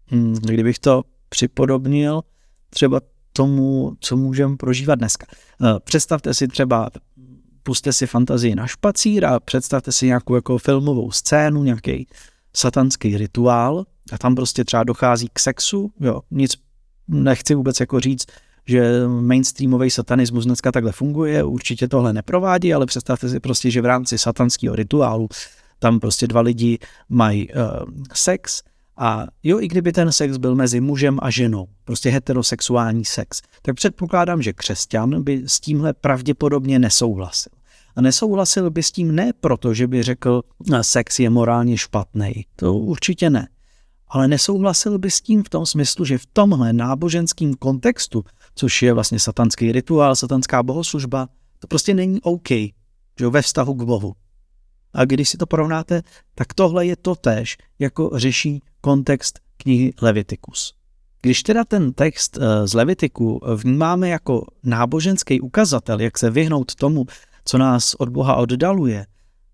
Hmm, 0.07 0.35
kdybych 0.35 0.79
to 0.79 1.03
připodobnil 1.29 2.23
třeba 2.71 3.01
tomu, 3.33 3.93
co 4.01 4.17
můžeme 4.17 4.57
prožívat 4.57 4.95
dneska. 4.95 5.27
Uh, 5.61 5.79
představte 5.79 6.35
si 6.35 6.49
třeba 6.49 6.91
puste 7.63 7.93
si 7.93 8.07
fantazii 8.07 8.55
na 8.55 8.67
špacír 8.67 9.25
a 9.25 9.41
představte 9.41 9.93
si 9.93 10.07
nějakou 10.07 10.35
jako 10.35 10.59
filmovou 10.59 11.11
scénu, 11.11 11.65
nějaký 11.65 12.07
satanský 12.57 13.17
rituál. 13.17 13.85
A 14.13 14.19
tam 14.19 14.35
prostě 14.35 14.65
třeba 14.65 14.85
dochází 14.85 15.29
k 15.33 15.39
sexu, 15.39 15.93
jo, 16.01 16.21
nic 16.31 16.53
nechci 17.09 17.55
vůbec 17.55 17.81
jako 17.81 18.01
říct, 18.01 18.27
že 18.67 19.09
mainstreamový 19.09 19.91
satanismus 19.91 20.45
dneska 20.45 20.73
takhle 20.73 20.93
funguje, 20.93 21.45
určitě 21.45 21.89
tohle 21.89 22.13
neprovádí, 22.13 22.75
ale 22.75 22.87
představte 22.87 23.29
si 23.29 23.41
prostě, 23.41 23.71
že 23.71 23.83
v 23.83 23.87
rámci 23.87 24.19
satanského 24.19 24.77
rituálu 24.77 25.29
tam 25.79 26.01
prostě 26.01 26.27
dva 26.27 26.41
lidi 26.41 26.79
mají 27.09 27.49
uh, 27.49 27.55
sex 28.15 28.63
a 29.03 29.27
jo, 29.43 29.61
i 29.61 29.69
kdyby 29.69 29.93
ten 29.93 30.13
sex 30.13 30.37
byl 30.37 30.55
mezi 30.55 30.81
mužem 30.81 31.19
a 31.23 31.31
ženou, 31.31 31.67
prostě 31.85 32.11
heterosexuální 32.11 33.05
sex, 33.05 33.43
tak 33.63 33.77
předpokládám, 33.77 34.43
že 34.43 34.53
křesťan 34.53 35.23
by 35.23 35.43
s 35.47 35.61
tímhle 35.61 35.93
pravděpodobně 35.93 36.79
nesouhlasil. 36.79 37.53
A 37.97 38.01
nesouhlasil 38.01 38.71
by 38.71 38.83
s 38.83 38.93
tím 38.93 39.15
ne 39.15 39.33
proto, 39.41 39.75
že 39.75 39.87
by 39.87 40.03
řekl, 40.03 40.43
sex 40.81 41.19
je 41.19 41.31
morálně 41.31 41.79
špatný. 41.79 42.47
To 42.57 42.75
určitě 42.75 43.31
ne. 43.31 43.49
ale 44.09 44.29
nesouhlasil 44.29 44.99
by 44.99 45.11
s 45.11 45.21
tím 45.21 45.45
v 45.45 45.49
tom 45.49 45.67
smyslu, 45.67 46.05
že 46.05 46.19
v 46.19 46.27
tomhle 46.33 46.73
náboženském 46.73 47.55
kontextu, 47.55 48.25
což 48.55 48.83
je 48.83 48.93
vlastně 48.93 49.19
satanský 49.19 49.73
rituál, 49.73 50.17
satanská 50.17 50.63
bohoslužba, 50.63 51.29
to 51.59 51.67
prostě 51.67 51.95
není 51.95 52.21
OK, 52.21 52.49
že 53.19 53.29
ve 53.31 53.43
vztahu 53.43 53.75
k 53.75 53.83
Bohu. 53.83 54.15
A 54.93 55.05
když 55.05 55.29
si 55.29 55.37
to 55.37 55.47
porovnáte, 55.47 56.03
tak 56.35 56.55
tohle 56.55 56.87
je 56.87 56.97
to 56.97 57.15
tež, 57.15 57.57
jako 57.79 58.11
řeší 58.15 58.63
kontext 58.81 59.39
knihy 59.57 59.93
Levitikus. 60.03 60.75
Když 61.23 61.43
teda 61.43 61.65
ten 61.65 61.93
text 61.93 62.39
eh, 62.41 62.67
z 62.67 62.75
Levitiku 62.75 63.41
vnímáme 63.57 64.09
jako 64.09 64.47
náboženský 64.65 65.41
ukazatel, 65.41 66.01
jak 66.01 66.19
se 66.19 66.31
vyhnout 66.31 66.75
tomu, 66.75 67.07
co 67.45 67.59
nás 67.59 67.95
od 67.95 68.09
Boha 68.09 68.37
oddaluje, 68.37 69.07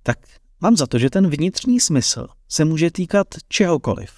tak 0.03 0.19
mám 0.61 0.77
za 0.77 0.87
to, 0.87 0.99
že 0.99 1.11
ten 1.11 1.29
vnitřní 1.29 1.81
smysl 1.81 2.27
se 2.49 2.65
může 2.65 2.91
týkat 2.91 3.27
čehokoliv. 3.49 4.11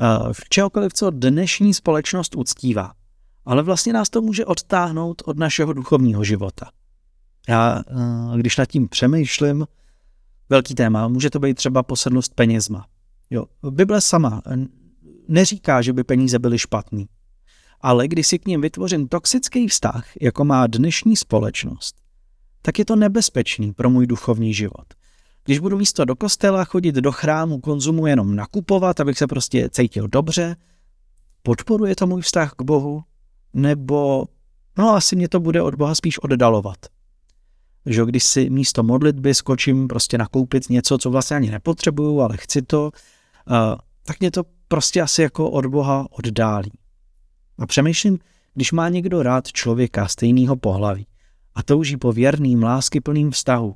Eh, 0.00 0.32
čehokoliv, 0.48 0.92
co 0.92 1.10
dnešní 1.10 1.74
společnost 1.74 2.36
uctívá. 2.36 2.92
Ale 3.44 3.62
vlastně 3.62 3.92
nás 3.92 4.10
to 4.10 4.22
může 4.22 4.44
odtáhnout 4.44 5.22
od 5.24 5.38
našeho 5.38 5.72
duchovního 5.72 6.24
života. 6.24 6.70
Já, 7.48 7.82
eh, 7.88 8.38
když 8.38 8.56
nad 8.56 8.66
tím 8.66 8.88
přemýšlím, 8.88 9.66
velký 10.48 10.74
téma, 10.74 11.08
může 11.08 11.30
to 11.30 11.38
být 11.38 11.54
třeba 11.54 11.82
posedlost 11.82 12.34
penězma. 12.34 12.86
Jo, 13.30 13.44
Bible 13.70 14.00
sama 14.00 14.42
neříká, 15.28 15.82
že 15.82 15.92
by 15.92 16.04
peníze 16.04 16.38
byly 16.38 16.58
špatný. 16.58 17.08
Ale 17.80 18.08
když 18.08 18.26
si 18.26 18.38
k 18.38 18.46
ním 18.46 18.60
vytvořím 18.60 19.08
toxický 19.08 19.68
vztah, 19.68 20.06
jako 20.20 20.44
má 20.44 20.66
dnešní 20.66 21.16
společnost, 21.16 21.96
tak 22.62 22.78
je 22.78 22.84
to 22.84 22.96
nebezpečný 22.96 23.72
pro 23.72 23.90
můj 23.90 24.06
duchovní 24.06 24.54
život. 24.54 24.94
Když 25.44 25.58
budu 25.58 25.78
místo 25.78 26.04
do 26.04 26.16
kostela 26.16 26.64
chodit 26.64 26.94
do 26.94 27.12
chrámu 27.12 27.60
konzumu 27.60 28.06
jenom 28.06 28.36
nakupovat, 28.36 29.00
abych 29.00 29.18
se 29.18 29.26
prostě 29.26 29.68
cítil 29.70 30.08
dobře, 30.08 30.56
podporuje 31.42 31.96
to 31.96 32.06
můj 32.06 32.22
vztah 32.22 32.52
k 32.52 32.62
Bohu, 32.62 33.02
nebo 33.52 34.24
no 34.78 34.94
asi 34.94 35.16
mě 35.16 35.28
to 35.28 35.40
bude 35.40 35.62
od 35.62 35.74
Boha 35.74 35.94
spíš 35.94 36.18
oddalovat. 36.18 36.78
Že 37.86 38.02
když 38.04 38.24
si 38.24 38.50
místo 38.50 38.82
modlitby 38.82 39.34
skočím 39.34 39.88
prostě 39.88 40.18
nakoupit 40.18 40.70
něco, 40.70 40.98
co 40.98 41.10
vlastně 41.10 41.36
ani 41.36 41.50
nepotřebuju, 41.50 42.20
ale 42.20 42.36
chci 42.36 42.62
to, 42.62 42.90
tak 44.06 44.20
mě 44.20 44.30
to 44.30 44.42
prostě 44.68 45.02
asi 45.02 45.22
jako 45.22 45.50
od 45.50 45.66
Boha 45.66 46.06
oddálí. 46.10 46.72
A 47.58 47.66
přemýšlím, 47.66 48.18
když 48.54 48.72
má 48.72 48.88
někdo 48.88 49.22
rád 49.22 49.52
člověka 49.52 50.08
stejného 50.08 50.56
pohlaví 50.56 51.06
a 51.54 51.62
touží 51.62 51.96
po 51.96 52.12
věrným, 52.12 52.62
láskyplným 52.62 53.30
vztahu, 53.30 53.74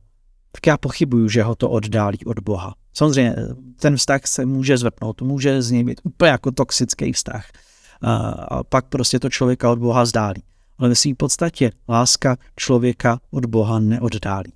tak 0.52 0.66
já 0.66 0.76
pochybuju, 0.76 1.28
že 1.28 1.42
ho 1.42 1.54
to 1.54 1.70
oddálí 1.70 2.18
od 2.26 2.38
Boha. 2.38 2.74
Samozřejmě 2.94 3.36
ten 3.80 3.96
vztah 3.96 4.26
se 4.26 4.46
může 4.46 4.76
zvrtnout, 4.78 5.22
může 5.22 5.62
z 5.62 5.70
něj 5.70 5.84
být 5.84 6.00
úplně 6.04 6.30
jako 6.30 6.50
toxický 6.50 7.12
vztah. 7.12 7.46
A, 8.02 8.64
pak 8.64 8.86
prostě 8.86 9.18
to 9.18 9.28
člověka 9.28 9.70
od 9.70 9.78
Boha 9.78 10.04
zdálí. 10.04 10.42
Ale 10.78 10.88
ve 10.88 10.94
své 10.94 11.14
podstatě 11.14 11.72
láska 11.88 12.36
člověka 12.56 13.20
od 13.30 13.46
Boha 13.46 13.78
neoddálí. 13.78 14.52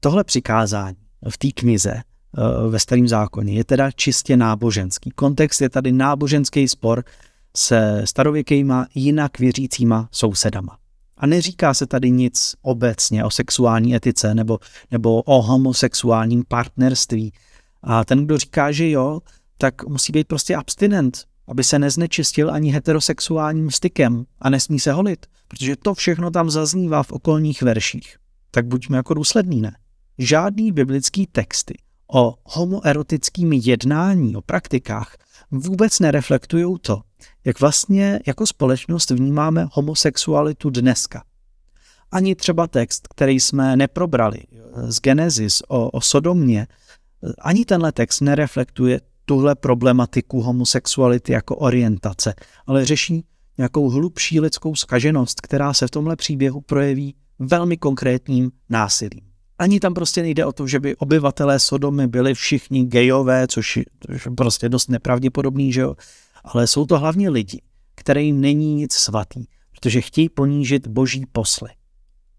Tohle 0.00 0.24
přikázání 0.24 0.96
v 1.30 1.38
té 1.38 1.48
knize 1.52 2.02
Eh, 2.36 2.68
ve 2.68 2.78
starém 2.78 3.08
zákoně. 3.08 3.52
Je 3.52 3.64
teda 3.64 3.90
čistě 3.90 4.36
náboženský. 4.36 5.10
Kontext 5.10 5.60
je 5.60 5.70
tady 5.70 5.92
náboženský 5.92 6.68
spor 6.68 7.04
se 7.56 8.02
starověkýma 8.04 8.86
jinak 8.94 9.38
věřícíma 9.38 10.08
sousedama. 10.12 10.78
A 11.16 11.26
neříká 11.26 11.74
se 11.74 11.86
tady 11.86 12.10
nic 12.10 12.54
obecně 12.62 13.24
o 13.24 13.30
sexuální 13.30 13.94
etice 13.94 14.34
nebo, 14.34 14.58
nebo 14.90 15.22
o 15.22 15.42
homosexuálním 15.42 16.44
partnerství. 16.48 17.32
A 17.82 18.04
ten, 18.04 18.24
kdo 18.24 18.38
říká, 18.38 18.72
že 18.72 18.90
jo, 18.90 19.20
tak 19.58 19.84
musí 19.84 20.12
být 20.12 20.28
prostě 20.28 20.56
abstinent, 20.56 21.24
aby 21.48 21.64
se 21.64 21.78
neznečistil 21.78 22.50
ani 22.50 22.70
heterosexuálním 22.70 23.70
stykem 23.70 24.24
a 24.38 24.50
nesmí 24.50 24.80
se 24.80 24.92
holit, 24.92 25.26
protože 25.48 25.76
to 25.76 25.94
všechno 25.94 26.30
tam 26.30 26.50
zaznívá 26.50 27.02
v 27.02 27.12
okolních 27.12 27.62
verších. 27.62 28.16
Tak 28.50 28.66
buďme 28.66 28.96
jako 28.96 29.14
důslední, 29.14 29.60
ne? 29.60 29.76
Žádný 30.18 30.72
biblický 30.72 31.26
texty 31.26 31.74
o 32.14 32.34
homoerotickým 32.44 33.52
jednání, 33.52 34.36
o 34.36 34.42
praktikách, 34.42 35.16
vůbec 35.50 36.00
nereflektují 36.00 36.76
to, 36.80 37.00
jak 37.44 37.60
vlastně 37.60 38.20
jako 38.26 38.46
společnost 38.46 39.10
vnímáme 39.10 39.66
homosexualitu 39.72 40.70
dneska. 40.70 41.24
Ani 42.10 42.34
třeba 42.34 42.66
text, 42.66 43.08
který 43.08 43.40
jsme 43.40 43.76
neprobrali 43.76 44.38
z 44.74 45.00
Genesis 45.00 45.62
o, 45.68 45.90
o 45.90 46.00
Sodomě, 46.00 46.66
ani 47.38 47.64
tenhle 47.64 47.92
text 47.92 48.20
nereflektuje 48.20 49.00
tuhle 49.28 49.54
problematiku 49.54 50.40
homosexuality 50.40 51.32
jako 51.32 51.56
orientace, 51.56 52.34
ale 52.66 52.84
řeší 52.84 53.24
nějakou 53.58 53.88
hlubší 53.88 54.40
lidskou 54.40 54.74
skaženost, 54.74 55.40
která 55.40 55.72
se 55.72 55.86
v 55.86 55.90
tomhle 55.90 56.16
příběhu 56.16 56.60
projeví 56.60 57.14
velmi 57.38 57.76
konkrétním 57.76 58.50
násilím. 58.68 59.20
Ani 59.58 59.80
tam 59.80 59.94
prostě 59.94 60.22
nejde 60.22 60.44
o 60.44 60.52
to, 60.52 60.66
že 60.66 60.80
by 60.80 60.96
obyvatelé 60.96 61.58
Sodomy 61.58 62.06
byli 62.06 62.34
všichni 62.34 62.84
gejové, 62.84 63.46
což 63.48 63.76
je 63.76 63.84
prostě 64.36 64.68
dost 64.68 64.88
nepravděpodobný, 64.88 65.72
že 65.72 65.80
jo? 65.80 65.94
Ale 66.44 66.66
jsou 66.66 66.86
to 66.86 66.98
hlavně 66.98 67.30
lidi, 67.30 67.62
kterým 67.94 68.40
není 68.40 68.74
nic 68.74 68.92
svatý, 68.92 69.44
protože 69.70 70.00
chtějí 70.00 70.28
ponížit 70.28 70.86
boží 70.86 71.24
posly. 71.32 71.70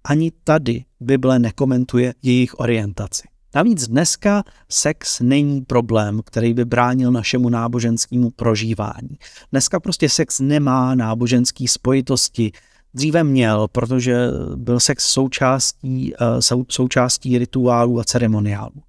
Ani 0.04 0.32
tady 0.44 0.86
Bible 1.00 1.40
nekomentuje 1.40 2.14
jejich 2.22 2.60
orientaci. 2.60 3.28
Navíc 3.56 3.88
dneska 3.88 4.44
sex 4.70 5.20
není 5.20 5.62
problém, 5.62 6.22
který 6.26 6.54
by 6.54 6.66
bránil 6.66 7.12
našemu 7.12 7.50
náboženskému 7.50 8.30
prožívání. 8.30 9.18
Dneska 9.52 9.80
prostě 9.80 10.10
sex 10.10 10.40
nemá 10.40 10.96
náboženský 10.96 11.68
spojitosti 11.68 12.52
dříve 12.94 13.24
měl, 13.24 13.68
protože 13.68 14.28
byl 14.56 14.80
sex 14.80 15.04
součástí, 15.04 16.14
eh, 16.16 16.42
sou, 16.42 16.66
součástí 16.70 17.38
rituálů 17.38 18.00
a 18.00 18.04
ceremoniálů. 18.04 18.84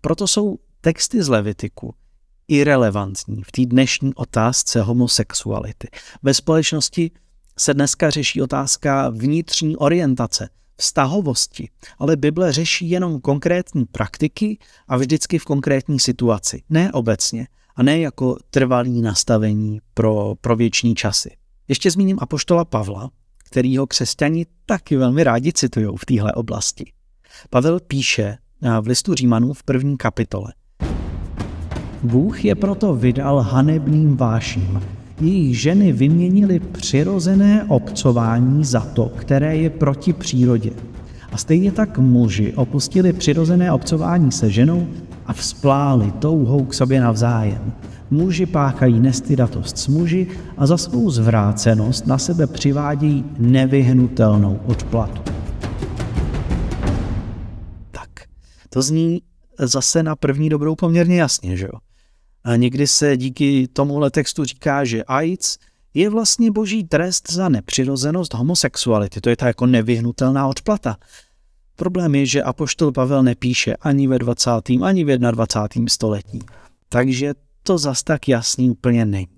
Proto 0.00 0.28
jsou 0.28 0.58
texty 0.80 1.22
z 1.22 1.28
Levitiku 1.28 1.94
irrelevantní 2.48 3.42
v 3.42 3.52
té 3.52 3.66
dnešní 3.66 4.14
otázce 4.14 4.82
homosexuality. 4.82 5.88
Ve 6.22 6.34
společnosti 6.34 7.10
se 7.58 7.74
dneska 7.74 8.10
řeší 8.10 8.42
otázka 8.42 9.10
vnitřní 9.10 9.76
orientace, 9.76 10.48
vztahovosti, 10.80 11.68
ale 11.98 12.16
Bible 12.16 12.52
řeší 12.52 12.90
jenom 12.90 13.20
konkrétní 13.20 13.84
praktiky 13.84 14.58
a 14.88 14.96
vždycky 14.96 15.38
v 15.38 15.44
konkrétní 15.44 16.00
situaci, 16.00 16.62
ne 16.70 16.92
obecně 16.92 17.46
a 17.76 17.82
ne 17.82 18.00
jako 18.00 18.36
trvalý 18.50 19.02
nastavení 19.02 19.80
pro, 19.94 20.34
pro 20.40 20.56
věční 20.56 20.94
časy. 20.94 21.36
Ještě 21.68 21.90
zmíním 21.90 22.18
apoštola 22.20 22.64
Pavla, 22.64 23.10
kterýho 23.44 23.86
křesťani 23.86 24.46
taky 24.66 24.96
velmi 24.96 25.24
rádi 25.24 25.52
citují 25.52 25.88
v 25.96 26.06
téhle 26.06 26.32
oblasti. 26.32 26.92
Pavel 27.50 27.80
píše 27.80 28.38
v 28.80 28.86
listu 28.86 29.14
Římanů 29.14 29.52
v 29.52 29.62
první 29.62 29.96
kapitole. 29.96 30.52
Bůh 32.02 32.44
je 32.44 32.54
proto 32.54 32.94
vydal 32.94 33.40
hanebným 33.40 34.16
vášním. 34.16 34.99
Jejich 35.20 35.60
ženy 35.60 35.92
vyměnili 35.92 36.60
přirozené 36.60 37.64
obcování 37.68 38.64
za 38.64 38.80
to, 38.80 39.12
které 39.16 39.56
je 39.56 39.70
proti 39.70 40.12
přírodě. 40.12 40.70
A 41.32 41.36
stejně 41.36 41.72
tak 41.72 41.98
muži 41.98 42.52
opustili 42.56 43.12
přirozené 43.12 43.72
obcování 43.72 44.32
se 44.32 44.50
ženou 44.50 44.86
a 45.26 45.32
vzpláli 45.32 46.12
touhou 46.18 46.64
k 46.64 46.74
sobě 46.74 47.00
navzájem. 47.00 47.72
Muži 48.10 48.46
páchají 48.46 49.00
nestydatost 49.00 49.78
s 49.78 49.88
muži 49.88 50.26
a 50.56 50.66
za 50.66 50.76
svou 50.76 51.10
zvrácenost 51.10 52.06
na 52.06 52.18
sebe 52.18 52.46
přivádějí 52.46 53.24
nevyhnutelnou 53.38 54.60
odplatu. 54.66 55.32
Tak, 57.90 58.10
to 58.70 58.82
zní 58.82 59.22
zase 59.58 60.02
na 60.02 60.16
první 60.16 60.48
dobrou 60.48 60.74
poměrně 60.74 61.20
jasně, 61.20 61.56
že 61.56 61.64
jo? 61.64 61.89
A 62.44 62.56
někdy 62.56 62.86
se 62.86 63.16
díky 63.16 63.68
tomuhle 63.72 64.10
textu 64.10 64.44
říká, 64.44 64.84
že 64.84 65.04
AIDS 65.04 65.58
je 65.94 66.10
vlastně 66.10 66.50
boží 66.50 66.84
trest 66.84 67.32
za 67.32 67.48
nepřirozenost 67.48 68.34
homosexuality. 68.34 69.20
To 69.20 69.30
je 69.30 69.36
ta 69.36 69.46
jako 69.46 69.66
nevyhnutelná 69.66 70.46
odplata. 70.48 70.96
Problém 71.76 72.14
je, 72.14 72.26
že 72.26 72.42
Apoštol 72.42 72.92
Pavel 72.92 73.22
nepíše 73.22 73.76
ani 73.76 74.06
ve 74.06 74.18
20. 74.18 74.50
ani 74.82 75.04
v 75.04 75.18
21. 75.18 75.86
století. 75.88 76.38
Takže 76.88 77.34
to 77.62 77.78
zas 77.78 78.02
tak 78.02 78.28
jasný 78.28 78.70
úplně 78.70 79.04
není. 79.04 79.28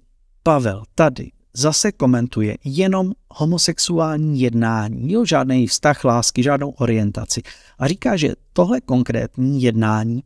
Pavel 0.43 0.83
tady 0.95 1.31
zase 1.55 1.93
komentuje 1.93 2.57
jenom 2.65 3.13
homosexuální 3.31 4.41
jednání, 4.41 5.13
jo, 5.13 5.25
žádný 5.25 5.67
vztah 5.67 6.05
lásky, 6.05 6.43
žádnou 6.43 6.71
orientaci. 6.71 7.43
A 7.79 7.89
říká, 7.89 8.17
že 8.17 8.35
tohle 8.53 8.81
konkrétní 8.81 9.63
jednání 9.63 10.23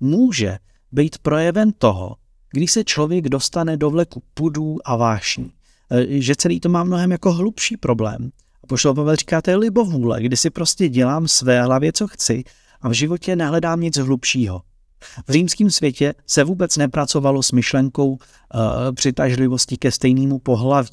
může 0.00 0.58
být 0.92 1.18
projeven 1.18 1.72
toho, 1.78 2.16
když 2.50 2.72
se 2.72 2.84
člověk 2.84 3.28
dostane 3.28 3.76
do 3.76 3.90
vleku 3.90 4.22
pudů 4.34 4.78
a 4.84 4.96
vášní. 4.96 5.52
E, 5.90 6.20
že 6.20 6.36
celý 6.36 6.60
to 6.60 6.68
má 6.68 6.84
mnohem 6.84 7.12
jako 7.12 7.32
hlubší 7.32 7.76
problém. 7.76 8.30
A 8.64 8.66
pošlo 8.66 8.94
Pavel 8.94 9.16
říká, 9.16 9.42
to 9.42 9.50
je 9.50 9.56
libovůle, 9.56 10.22
kdy 10.22 10.36
si 10.36 10.50
prostě 10.50 10.88
dělám 10.88 11.28
své 11.28 11.62
hlavě, 11.62 11.92
co 11.92 12.08
chci 12.08 12.44
a 12.80 12.88
v 12.88 12.92
životě 12.92 13.36
nehledám 13.36 13.80
nic 13.80 13.96
hlubšího. 13.96 14.62
V 15.28 15.32
římském 15.32 15.70
světě 15.70 16.14
se 16.26 16.44
vůbec 16.44 16.76
nepracovalo 16.76 17.42
s 17.42 17.52
myšlenkou 17.52 18.08
uh, 18.08 18.18
přitažlivosti 18.94 19.76
ke 19.76 19.90
stejnému 19.90 20.38
pohlaví. 20.38 20.88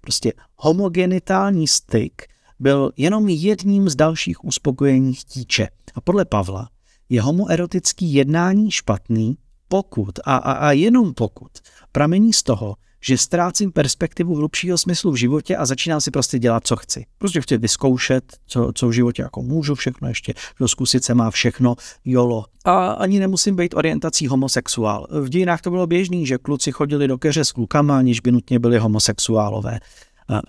Prostě 0.00 0.32
homogenitální 0.56 1.68
styk 1.68 2.22
byl 2.58 2.92
jenom 2.96 3.28
jedním 3.28 3.88
z 3.88 3.96
dalších 3.96 4.44
uspokojení 4.44 5.14
chtíče. 5.14 5.68
A 5.94 6.00
podle 6.00 6.24
Pavla 6.24 6.68
je 7.08 7.22
homoerotický 7.22 8.14
jednání 8.14 8.70
špatný, 8.70 9.38
pokud 9.68 10.18
a, 10.24 10.36
a, 10.36 10.52
a 10.52 10.72
jenom 10.72 11.14
pokud 11.14 11.50
pramení 11.92 12.32
z 12.32 12.42
toho, 12.42 12.76
že 13.00 13.18
ztrácím 13.18 13.72
perspektivu 13.72 14.34
hlubšího 14.34 14.78
smyslu 14.78 15.12
v 15.12 15.16
životě 15.16 15.56
a 15.56 15.66
začínám 15.66 16.00
si 16.00 16.10
prostě 16.10 16.38
dělat, 16.38 16.66
co 16.66 16.76
chci. 16.76 17.06
Prostě 17.18 17.40
chci 17.40 17.58
vyzkoušet, 17.58 18.24
co, 18.46 18.72
co 18.74 18.88
v 18.88 18.92
životě 18.92 19.22
jako 19.22 19.42
můžu 19.42 19.74
všechno 19.74 20.08
ještě, 20.08 20.34
že 20.60 20.68
zkusit 20.68 21.04
se 21.04 21.14
má 21.14 21.30
všechno, 21.30 21.74
jolo. 22.04 22.44
A 22.64 22.90
ani 22.90 23.18
nemusím 23.20 23.56
být 23.56 23.74
orientací 23.74 24.26
homosexuál. 24.26 25.06
V 25.10 25.28
dějinách 25.28 25.60
to 25.60 25.70
bylo 25.70 25.86
běžný, 25.86 26.26
že 26.26 26.38
kluci 26.38 26.72
chodili 26.72 27.08
do 27.08 27.18
keře 27.18 27.44
s 27.44 27.52
klukama, 27.52 27.98
aniž 27.98 28.20
by 28.20 28.32
nutně 28.32 28.58
byli 28.58 28.78
homosexuálové. 28.78 29.78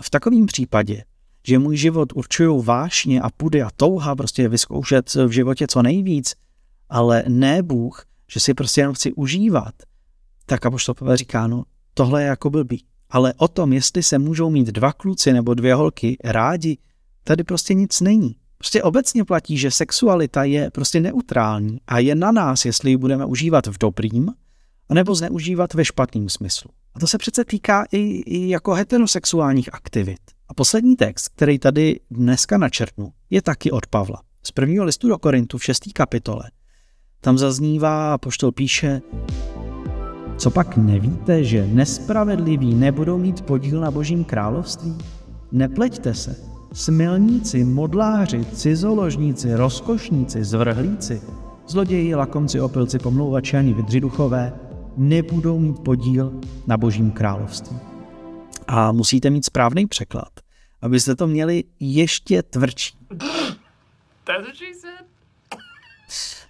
V 0.01 0.09
takovém 0.09 0.45
případě, 0.45 1.03
že 1.47 1.59
můj 1.59 1.77
život 1.77 2.13
určují 2.15 2.63
vášně 2.63 3.21
a 3.21 3.29
pudy 3.29 3.61
a 3.61 3.69
touha 3.75 4.15
prostě 4.15 4.49
vyzkoušet 4.49 5.15
v 5.15 5.29
životě 5.29 5.67
co 5.67 5.81
nejvíc, 5.81 6.35
ale 6.89 7.23
ne 7.27 7.63
Bůh, 7.63 8.05
že 8.31 8.39
si 8.39 8.53
prostě 8.53 8.81
jenom 8.81 8.95
chci 8.95 9.13
užívat, 9.13 9.73
tak 10.45 10.59
to 10.85 10.93
Pavel 10.93 11.17
říká, 11.17 11.47
no 11.47 11.63
tohle 11.93 12.21
je 12.21 12.27
jako 12.27 12.49
blbý. 12.49 12.85
Ale 13.09 13.33
o 13.37 13.47
tom, 13.47 13.73
jestli 13.73 14.03
se 14.03 14.19
můžou 14.19 14.49
mít 14.49 14.67
dva 14.67 14.93
kluci 14.93 15.33
nebo 15.33 15.53
dvě 15.53 15.75
holky 15.75 16.17
rádi, 16.23 16.77
tady 17.23 17.43
prostě 17.43 17.73
nic 17.73 18.01
není. 18.01 18.35
Prostě 18.57 18.83
obecně 18.83 19.25
platí, 19.25 19.57
že 19.57 19.71
sexualita 19.71 20.43
je 20.43 20.71
prostě 20.71 20.99
neutrální 20.99 21.81
a 21.87 21.99
je 21.99 22.15
na 22.15 22.31
nás, 22.31 22.65
jestli 22.65 22.91
ji 22.91 22.97
budeme 22.97 23.25
užívat 23.25 23.67
v 23.67 23.77
dobrým, 23.77 24.33
nebo 24.93 25.15
zneužívat 25.15 25.73
ve 25.73 25.85
špatném 25.85 26.29
smyslu. 26.29 26.71
A 26.93 26.99
to 26.99 27.07
se 27.07 27.17
přece 27.17 27.45
týká 27.45 27.85
i, 27.91 27.99
i 28.25 28.49
jako 28.49 28.73
heterosexuálních 28.73 29.73
aktivit. 29.73 30.19
A 30.47 30.53
poslední 30.53 30.95
text, 30.95 31.29
který 31.29 31.59
tady 31.59 31.99
dneska 32.11 32.57
načrtnu, 32.57 33.13
je 33.29 33.41
taky 33.41 33.71
od 33.71 33.87
Pavla. 33.87 34.21
Z 34.43 34.51
prvního 34.51 34.85
listu 34.85 35.07
do 35.09 35.17
Korintu 35.17 35.57
v 35.57 35.63
6. 35.63 35.79
kapitole. 35.93 36.51
Tam 37.21 37.37
zaznívá 37.37 38.13
a 38.13 38.17
poštol 38.17 38.51
píše, 38.51 39.01
co 40.37 40.51
pak 40.51 40.77
nevíte, 40.77 41.43
že 41.43 41.67
nespravedliví 41.67 42.75
nebudou 42.75 43.17
mít 43.17 43.41
podíl 43.41 43.81
na 43.81 43.91
božím 43.91 44.23
království? 44.23 44.97
Nepleťte 45.51 46.13
se. 46.13 46.35
Smilníci, 46.73 47.63
modláři, 47.63 48.45
cizoložníci, 48.45 49.55
rozkošníci, 49.55 50.43
zvrhlíci, 50.43 51.21
zloději, 51.67 52.15
lakomci, 52.15 52.61
opilci, 52.61 52.99
pomlouvači 52.99 53.57
ani 53.57 53.73
vydřiduchové 53.73 54.53
nebudou 54.97 55.59
mít 55.59 55.79
podíl 55.79 56.39
na 56.67 56.77
božím 56.77 57.11
království. 57.11 57.77
A 58.67 58.91
musíte 58.91 59.29
mít 59.29 59.45
správný 59.45 59.87
překlad, 59.87 60.29
abyste 60.81 61.15
to 61.15 61.27
měli 61.27 61.63
ještě 61.79 62.43
tvrdší. 62.43 62.97
That's 64.23 64.45
what 64.45 64.55
she 64.55 64.73
said. 64.81 65.18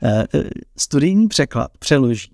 Eh, 0.04 0.26
eh, 0.34 0.44
studijní 0.78 1.28
překlad 1.28 1.72
přeloží 1.80 2.32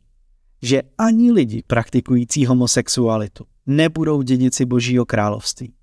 že 0.65 0.81
ani 0.97 1.31
lidi 1.31 1.63
praktikující 1.67 2.45
homosexualitu 2.45 3.45
nebudou 3.65 4.21
dědici 4.21 4.65
božího 4.65 5.05
království. 5.05 5.73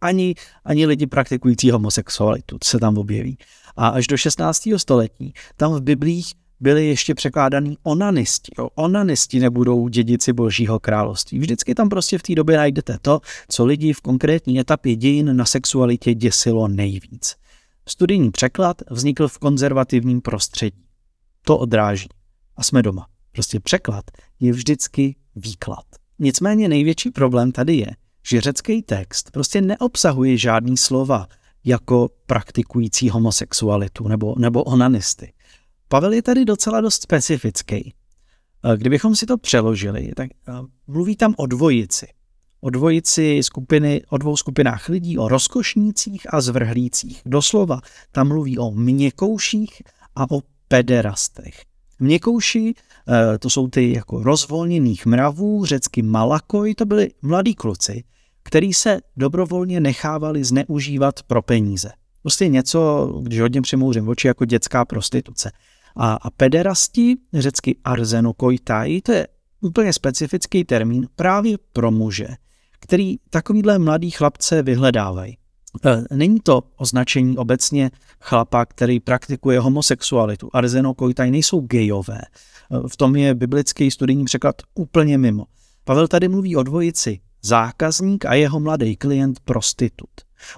Ani, 0.00 0.34
ani 0.64 0.86
lidi 0.86 1.06
praktikující 1.06 1.70
homosexualitu 1.70 2.58
se 2.64 2.78
tam 2.78 2.98
objeví. 2.98 3.38
A 3.76 3.88
až 3.88 4.06
do 4.06 4.16
16. 4.16 4.68
století 4.76 5.32
tam 5.56 5.74
v 5.74 5.80
Biblích 5.80 6.32
byli 6.60 6.86
ještě 6.86 7.14
překládaný 7.14 7.78
onanisti. 7.82 8.52
Jo, 8.58 8.68
onanisti 8.74 9.40
nebudou 9.40 9.88
dědici 9.88 10.32
božího 10.32 10.80
království. 10.80 11.38
Vždycky 11.38 11.74
tam 11.74 11.88
prostě 11.88 12.18
v 12.18 12.22
té 12.22 12.34
době 12.34 12.56
najdete 12.56 12.98
to, 13.02 13.20
co 13.48 13.64
lidi 13.64 13.92
v 13.92 14.00
konkrétní 14.00 14.60
etapě 14.60 14.96
dějin 14.96 15.36
na 15.36 15.44
sexualitě 15.44 16.14
děsilo 16.14 16.68
nejvíc. 16.68 17.36
Studijní 17.88 18.30
překlad 18.30 18.82
vznikl 18.90 19.28
v 19.28 19.38
konzervativním 19.38 20.20
prostředí. 20.20 20.91
To 21.44 21.58
odráží. 21.58 22.08
A 22.56 22.62
jsme 22.62 22.82
doma. 22.82 23.06
Prostě 23.32 23.60
překlad 23.60 24.04
je 24.40 24.52
vždycky 24.52 25.16
výklad. 25.36 25.84
Nicméně 26.18 26.68
největší 26.68 27.10
problém 27.10 27.52
tady 27.52 27.76
je, 27.76 27.86
že 28.28 28.40
řecký 28.40 28.82
text 28.82 29.30
prostě 29.30 29.60
neobsahuje 29.60 30.36
žádný 30.36 30.76
slova 30.76 31.26
jako 31.64 32.10
praktikující 32.26 33.10
homosexualitu 33.10 34.08
nebo, 34.08 34.34
nebo 34.38 34.62
onanisty. 34.62 35.32
Pavel 35.88 36.12
je 36.12 36.22
tady 36.22 36.44
docela 36.44 36.80
dost 36.80 37.02
specifický. 37.02 37.94
Kdybychom 38.76 39.16
si 39.16 39.26
to 39.26 39.38
přeložili, 39.38 40.12
tak 40.16 40.30
mluví 40.86 41.16
tam 41.16 41.34
o 41.36 41.46
dvojici. 41.46 42.06
O 42.60 42.70
dvojici 42.70 43.40
skupiny, 43.42 44.02
o 44.08 44.18
dvou 44.18 44.36
skupinách 44.36 44.88
lidí, 44.88 45.18
o 45.18 45.28
rozkošnících 45.28 46.34
a 46.34 46.40
zvrhlících. 46.40 47.22
Doslova 47.26 47.80
tam 48.12 48.28
mluví 48.28 48.58
o 48.58 48.70
měkouších 48.70 49.82
a 50.16 50.30
o 50.30 50.40
pederastech. 50.72 51.62
Měkouši, 52.00 52.74
eh, 52.74 53.38
to 53.38 53.50
jsou 53.50 53.68
ty 53.68 53.92
jako 53.92 54.22
rozvolněných 54.22 55.06
mravů, 55.06 55.64
řecky 55.64 56.02
malakoj, 56.02 56.74
to 56.74 56.86
byli 56.86 57.10
mladí 57.22 57.54
kluci, 57.54 58.04
který 58.42 58.74
se 58.74 59.00
dobrovolně 59.16 59.80
nechávali 59.80 60.44
zneužívat 60.44 61.22
pro 61.22 61.42
peníze. 61.42 61.92
Prostě 62.22 62.48
něco, 62.48 63.06
když 63.22 63.40
hodně 63.40 63.62
přemouřím 63.62 64.08
oči, 64.08 64.26
jako 64.26 64.44
dětská 64.44 64.84
prostituce. 64.84 65.50
A, 65.96 66.14
a 66.14 66.30
pederasti, 66.30 67.16
řecky 67.32 67.76
arzenokoitai, 67.84 69.00
to 69.00 69.12
je 69.12 69.28
úplně 69.60 69.92
specifický 69.92 70.64
termín 70.64 71.08
právě 71.16 71.58
pro 71.72 71.90
muže, 71.90 72.28
který 72.80 73.16
takovýhle 73.30 73.78
mladý 73.78 74.10
chlapce 74.10 74.62
vyhledávají. 74.62 75.36
E, 75.84 76.16
není 76.16 76.40
to 76.40 76.62
označení 76.76 77.38
obecně 77.38 77.90
chlapa, 78.20 78.66
který 78.66 79.00
praktikuje 79.00 79.60
homosexualitu. 79.60 80.50
Arzenokojtaj 80.52 81.30
nejsou 81.30 81.60
gejové. 81.60 82.18
E, 82.18 82.88
v 82.88 82.96
tom 82.96 83.16
je 83.16 83.34
biblický 83.34 83.90
studijní 83.90 84.24
překlad 84.24 84.56
úplně 84.74 85.18
mimo. 85.18 85.44
Pavel 85.84 86.08
tady 86.08 86.28
mluví 86.28 86.56
o 86.56 86.62
dvojici 86.62 87.20
zákazník 87.42 88.24
a 88.24 88.34
jeho 88.34 88.60
mladý 88.60 88.96
klient 88.96 89.40
prostitut. 89.40 90.10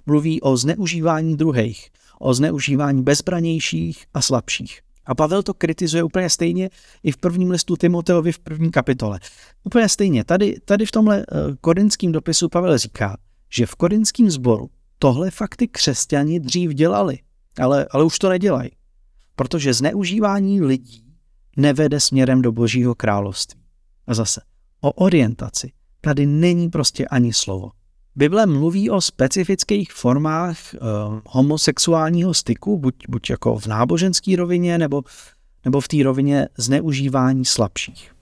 Mluví 0.07 0.40
o 0.40 0.57
zneužívání 0.57 1.37
druhých, 1.37 1.90
o 2.18 2.35
zneužívání 2.35 3.03
bezbranějších 3.03 4.05
a 4.14 4.22
slabších. 4.22 4.81
A 5.07 5.14
Pavel 5.14 5.42
to 5.42 5.55
kritizuje 5.55 6.03
úplně 6.03 6.31
stejně 6.31 6.70
i 7.03 7.12
v 7.12 7.16
prvním 7.16 7.50
listu 7.50 7.77
Timoteovi 7.77 8.33
v 8.33 8.38
první 8.38 8.70
kapitole. 8.70 9.20
Úplně 9.64 9.88
stejně. 9.88 10.24
Tady, 10.24 10.57
tady 10.64 10.87
v 10.87 10.90
tomhle 10.90 11.20
e, 11.20 11.24
korinském 11.61 12.12
dopisu 12.12 12.48
Pavel 12.48 12.79
říká, 12.79 13.16
že 13.50 13.66
v 13.66 13.74
korinském 13.74 14.31
sboru 14.31 14.70
tohle 15.05 15.31
fakty 15.31 15.69
křesťani 15.69 16.40
dřív 16.40 16.71
dělali, 16.71 17.19
ale, 17.59 17.87
ale 17.90 18.05
už 18.05 18.19
to 18.19 18.29
nedělají. 18.29 18.71
Protože 19.37 19.75
zneužívání 19.75 20.62
lidí 20.62 21.05
nevede 21.57 22.01
směrem 22.01 22.43
do 22.43 22.53
božího 22.53 22.95
království. 22.95 23.61
A 24.07 24.14
zase, 24.14 24.40
o 24.81 24.93
orientaci 24.93 25.73
tady 26.01 26.27
není 26.27 26.71
prostě 26.71 27.07
ani 27.07 27.33
slovo. 27.33 27.71
Bible 28.17 28.47
mluví 28.47 28.90
o 28.90 29.01
specifických 29.01 29.93
formách 29.93 30.75
e, 30.75 30.79
homosexuálního 31.27 32.35
styku, 32.35 32.79
buď, 32.79 32.95
buď 33.09 33.31
jako 33.31 33.59
v 33.59 33.67
náboženské 33.67 34.37
rovině, 34.37 34.79
nebo, 34.79 35.03
nebo 35.64 35.81
v 35.81 35.88
té 35.88 36.03
rovině 36.03 36.49
zneužívání 36.59 37.45
slabších. 37.45 38.14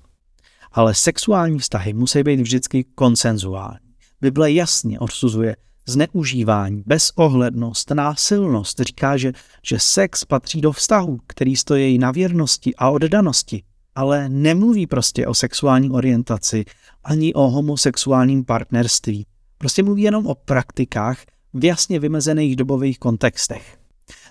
Ale 0.73 0.95
sexuální 0.95 1.59
vztahy 1.59 1.93
musí 1.93 2.23
být 2.23 2.41
vždycky 2.41 2.85
konsenzuální. 2.85 3.95
Bible 4.21 4.53
jasně 4.53 5.01
odsuzuje 5.01 5.57
zneužívání, 5.87 6.83
bezohlednost, 6.87 7.91
násilnost. 7.91 8.81
Říká, 8.81 9.17
že, 9.17 9.33
že 9.63 9.79
sex 9.79 10.25
patří 10.25 10.61
do 10.61 10.73
vztahu, 10.73 11.19
který 11.27 11.57
stojí 11.57 11.99
na 11.99 12.11
věrnosti 12.11 12.75
a 12.77 12.91
oddanosti, 12.91 13.63
ale 13.95 14.29
nemluví 14.29 14.87
prostě 14.87 15.27
o 15.27 15.35
sexuální 15.35 15.91
orientaci 15.91 16.65
ani 17.05 17.35
o 17.35 17.49
homosexuálním 17.49 18.45
partnerství. 18.45 19.27
Prostě 19.59 19.83
mluví 19.83 20.03
jenom 20.03 20.27
o 20.27 20.35
praktikách 20.35 21.19
v 21.55 21.65
jasně 21.65 22.01
vymezených 22.01 22.57
dobových 22.57 22.99
kontextech. 22.99 23.79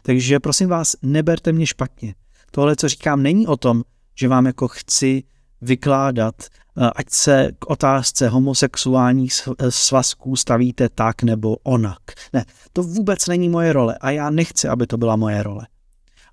Takže 0.01 0.39
prosím 0.39 0.69
vás, 0.69 0.95
neberte 1.01 1.51
mě 1.51 1.67
špatně. 1.67 2.15
Tohle, 2.51 2.75
co 2.75 2.87
říkám, 2.89 3.23
není 3.23 3.47
o 3.47 3.57
tom, 3.57 3.83
že 4.15 4.27
vám 4.27 4.45
jako 4.45 4.67
chci 4.67 5.23
vykládat, 5.61 6.35
eh, 6.41 6.89
ať 6.95 7.09
se 7.09 7.51
k 7.59 7.69
otázce 7.69 8.29
homosexuálních 8.29 9.33
eh, 9.47 9.71
svazků 9.71 10.35
stavíte 10.35 10.89
tak 10.89 11.23
nebo 11.23 11.55
onak. 11.63 12.01
Ne, 12.33 12.45
to 12.73 12.83
vůbec 12.83 13.27
není 13.27 13.49
moje 13.49 13.73
role 13.73 13.97
a 14.01 14.11
já 14.11 14.29
nechci, 14.29 14.67
aby 14.67 14.87
to 14.87 14.97
byla 14.97 15.15
moje 15.15 15.43
role. 15.43 15.67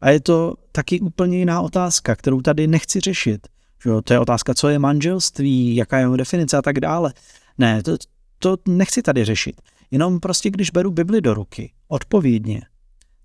A 0.01 0.11
je 0.11 0.21
to 0.21 0.55
taky 0.73 1.01
úplně 1.01 1.39
jiná 1.39 1.61
otázka, 1.61 2.17
kterou 2.17 2.41
tady 2.41 2.67
nechci 2.67 3.01
řešit. 3.01 3.47
To 4.05 4.13
je 4.13 4.19
otázka, 4.19 4.55
co 4.55 4.69
je 4.69 4.79
manželství, 4.79 5.77
jaká 5.77 5.97
je 5.97 6.03
jeho 6.03 6.17
definice 6.17 6.57
a 6.57 6.63
tak 6.63 6.81
dále. 6.81 7.13
Ne, 7.59 7.83
to, 7.83 7.97
to 8.39 8.57
nechci 8.69 9.03
tady 9.03 9.25
řešit. 9.25 9.61
Jenom 9.91 10.21
prostě, 10.21 10.51
když 10.51 10.71
beru 10.71 10.91
Bibli 10.91 11.21
do 11.21 11.35
ruky, 11.35 11.73
odpovědně, 11.89 12.63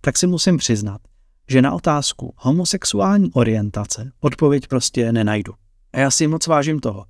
tak 0.02 0.18
si 0.18 0.28
musím 0.28 0.58
přiznat, 0.58 1.02
že 1.48 1.62
na 1.62 1.72
otázku 1.72 2.34
homosexuální 2.38 3.32
orientace 3.34 4.12
odpověď 4.20 4.68
prostě 4.68 5.12
nenajdu. 5.12 5.54
A 5.94 6.00
já 6.00 6.12
si 6.12 6.28
moc 6.28 6.48
vážím 6.48 6.80
toho, 6.80 7.06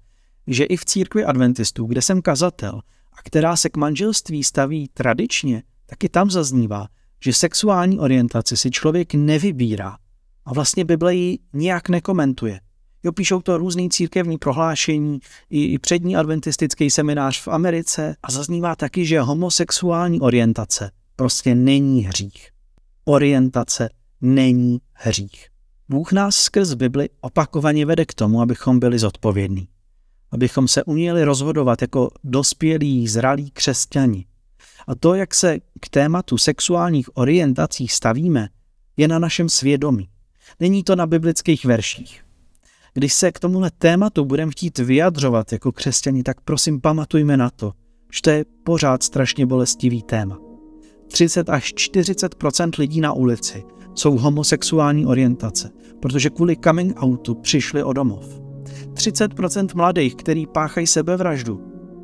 že 0.47 0.63
i 0.63 0.77
v 0.77 0.85
církvi 0.85 1.25
adventistů, 1.25 1.85
kde 1.85 2.01
jsem 2.01 2.21
kazatel 2.21 2.81
a 3.13 3.21
která 3.23 3.55
se 3.55 3.69
k 3.69 3.77
manželství 3.77 4.43
staví 4.43 4.89
tradičně, 4.93 5.63
taky 5.85 6.09
tam 6.09 6.31
zaznívá, 6.31 6.87
že 7.23 7.33
sexuální 7.33 7.99
orientaci 7.99 8.57
si 8.57 8.71
člověk 8.71 9.13
nevybírá 9.13 9.97
a 10.45 10.53
vlastně 10.53 10.85
Bible 10.85 11.15
ji 11.15 11.39
nijak 11.53 11.89
nekomentuje. 11.89 12.59
Jo, 13.03 13.11
píšou 13.11 13.41
to 13.41 13.57
různý 13.57 13.89
církevní 13.89 14.37
prohlášení, 14.37 15.19
i, 15.49 15.65
i 15.65 15.79
přední 15.79 16.15
adventistický 16.15 16.89
seminář 16.89 17.41
v 17.41 17.47
Americe 17.47 18.15
a 18.23 18.31
zaznívá 18.31 18.75
taky, 18.75 19.05
že 19.05 19.21
homosexuální 19.21 20.21
orientace 20.21 20.91
prostě 21.15 21.55
není 21.55 22.01
hřích. 22.01 22.49
Orientace 23.05 23.89
není 24.21 24.79
hřích. 24.93 25.52
Bůh 25.89 26.11
nás 26.11 26.35
skrz 26.35 26.73
Bibli 26.73 27.09
opakovaně 27.21 27.85
vede 27.85 28.05
k 28.05 28.13
tomu, 28.13 28.41
abychom 28.41 28.79
byli 28.79 28.99
zodpovědní. 28.99 29.67
Abychom 30.31 30.67
se 30.67 30.83
uměli 30.83 31.23
rozhodovat 31.23 31.81
jako 31.81 32.09
dospělí, 32.23 33.07
zralí 33.07 33.51
křesťani. 33.51 34.25
A 34.87 34.95
to, 34.95 35.13
jak 35.13 35.35
se 35.35 35.59
k 35.79 35.89
tématu 35.89 36.37
sexuálních 36.37 37.17
orientací 37.17 37.87
stavíme, 37.87 38.49
je 38.97 39.07
na 39.07 39.19
našem 39.19 39.49
svědomí. 39.49 40.09
Není 40.59 40.83
to 40.83 40.95
na 40.95 41.07
biblických 41.07 41.65
verších. 41.65 42.23
Když 42.93 43.13
se 43.13 43.31
k 43.31 43.39
tomuhle 43.39 43.71
tématu 43.71 44.25
budeme 44.25 44.51
chtít 44.51 44.77
vyjadřovat 44.77 45.51
jako 45.51 45.71
křesťani, 45.71 46.23
tak 46.23 46.41
prosím 46.41 46.81
pamatujme 46.81 47.37
na 47.37 47.49
to, 47.49 47.73
že 48.13 48.21
to 48.21 48.29
je 48.29 48.45
pořád 48.63 49.03
strašně 49.03 49.45
bolestivý 49.45 50.01
téma. 50.03 50.52
30 51.13 51.49
až 51.49 51.73
40% 51.73 52.71
lidí 52.79 53.01
na 53.01 53.13
ulici 53.13 53.63
jsou 53.95 54.17
homosexuální 54.17 55.05
orientace, 55.05 55.69
protože 55.99 56.29
kvůli 56.29 56.57
coming 56.63 57.03
outu 57.03 57.35
přišli 57.35 57.83
o 57.83 57.93
domov. 57.93 58.41
30% 58.93 59.67
mladých, 59.75 60.15
který 60.15 60.47
páchají 60.47 60.87
sebevraždu, 60.87 61.61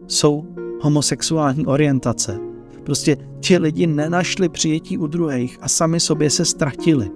jsou 0.07 0.45
homosexuální 0.81 1.65
orientace. 1.65 2.39
Prostě 2.83 3.17
ti 3.39 3.57
lidi 3.57 3.87
nenašli 3.87 4.49
přijetí 4.49 4.97
u 4.97 5.07
druhých 5.07 5.57
a 5.61 5.67
sami 5.67 5.99
sobě 5.99 6.29
se 6.29 6.45
ztratili. 6.45 7.09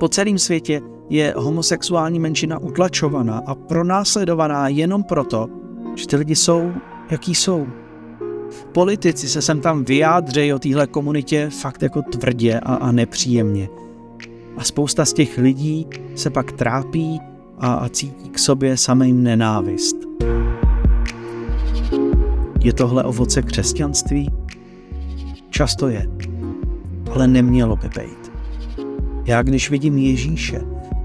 Po 0.00 0.08
celém 0.08 0.38
světě 0.38 0.80
je 1.10 1.34
homosexuální 1.36 2.20
menšina 2.20 2.58
utlačovaná 2.58 3.42
a 3.46 3.54
pronásledovaná 3.54 4.68
jenom 4.68 5.02
proto, 5.02 5.48
že 5.94 6.06
ty 6.06 6.16
lidi 6.16 6.36
jsou, 6.36 6.72
jaký 7.10 7.34
jsou. 7.34 7.66
Politici 8.72 9.28
se 9.28 9.42
sem 9.42 9.60
tam 9.60 9.84
vyjádřejí 9.84 10.52
o 10.52 10.58
téhle 10.58 10.86
komunitě 10.86 11.50
fakt 11.50 11.82
jako 11.82 12.02
tvrdě 12.02 12.60
a, 12.60 12.74
a 12.74 12.92
nepříjemně. 12.92 13.68
A 14.56 14.64
spousta 14.64 15.04
z 15.04 15.12
těch 15.12 15.38
lidí 15.38 15.86
se 16.14 16.30
pak 16.30 16.52
trápí 16.52 17.20
a, 17.58 17.74
a 17.74 17.88
cítí 17.88 18.28
k 18.28 18.38
sobě 18.38 18.76
samým 18.76 19.22
nenávist. 19.22 19.96
Je 22.60 22.72
tohle 22.72 23.04
ovoce 23.04 23.42
křesťanství? 23.42 24.30
Často 25.50 25.88
je, 25.88 26.06
ale 27.14 27.28
nemělo 27.28 27.76
by 27.76 27.88
být. 27.88 28.32
Já 29.24 29.42
když 29.42 29.70
vidím 29.70 29.98
Ježíše, 29.98 30.60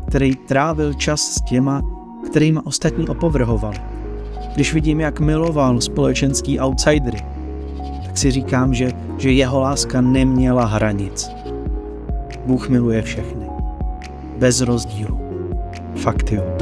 který 0.07 0.35
trávil 0.35 0.93
čas 0.93 1.21
s 1.21 1.41
těma, 1.41 1.81
kterými 2.25 2.59
ostatní 2.63 3.07
opovrhovali, 3.07 3.77
když 4.55 4.73
vidím, 4.73 4.99
jak 4.99 5.19
miloval 5.19 5.81
společenský 5.81 6.59
outsidery, 6.59 7.34
si 8.17 8.31
říkám, 8.31 8.73
že, 8.73 8.91
že 9.17 9.31
jeho 9.31 9.59
láska 9.59 10.01
neměla 10.01 10.65
hranic. 10.65 11.31
Bůh 12.45 12.69
miluje 12.69 13.01
všechny. 13.01 13.45
Bez 14.37 14.61
rozdílu. 14.61 15.19
Fakt 15.95 16.31
jo. 16.31 16.54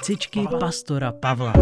Kecičky 0.00 0.48
pastora 0.48 1.12
Pavla. 1.12 1.52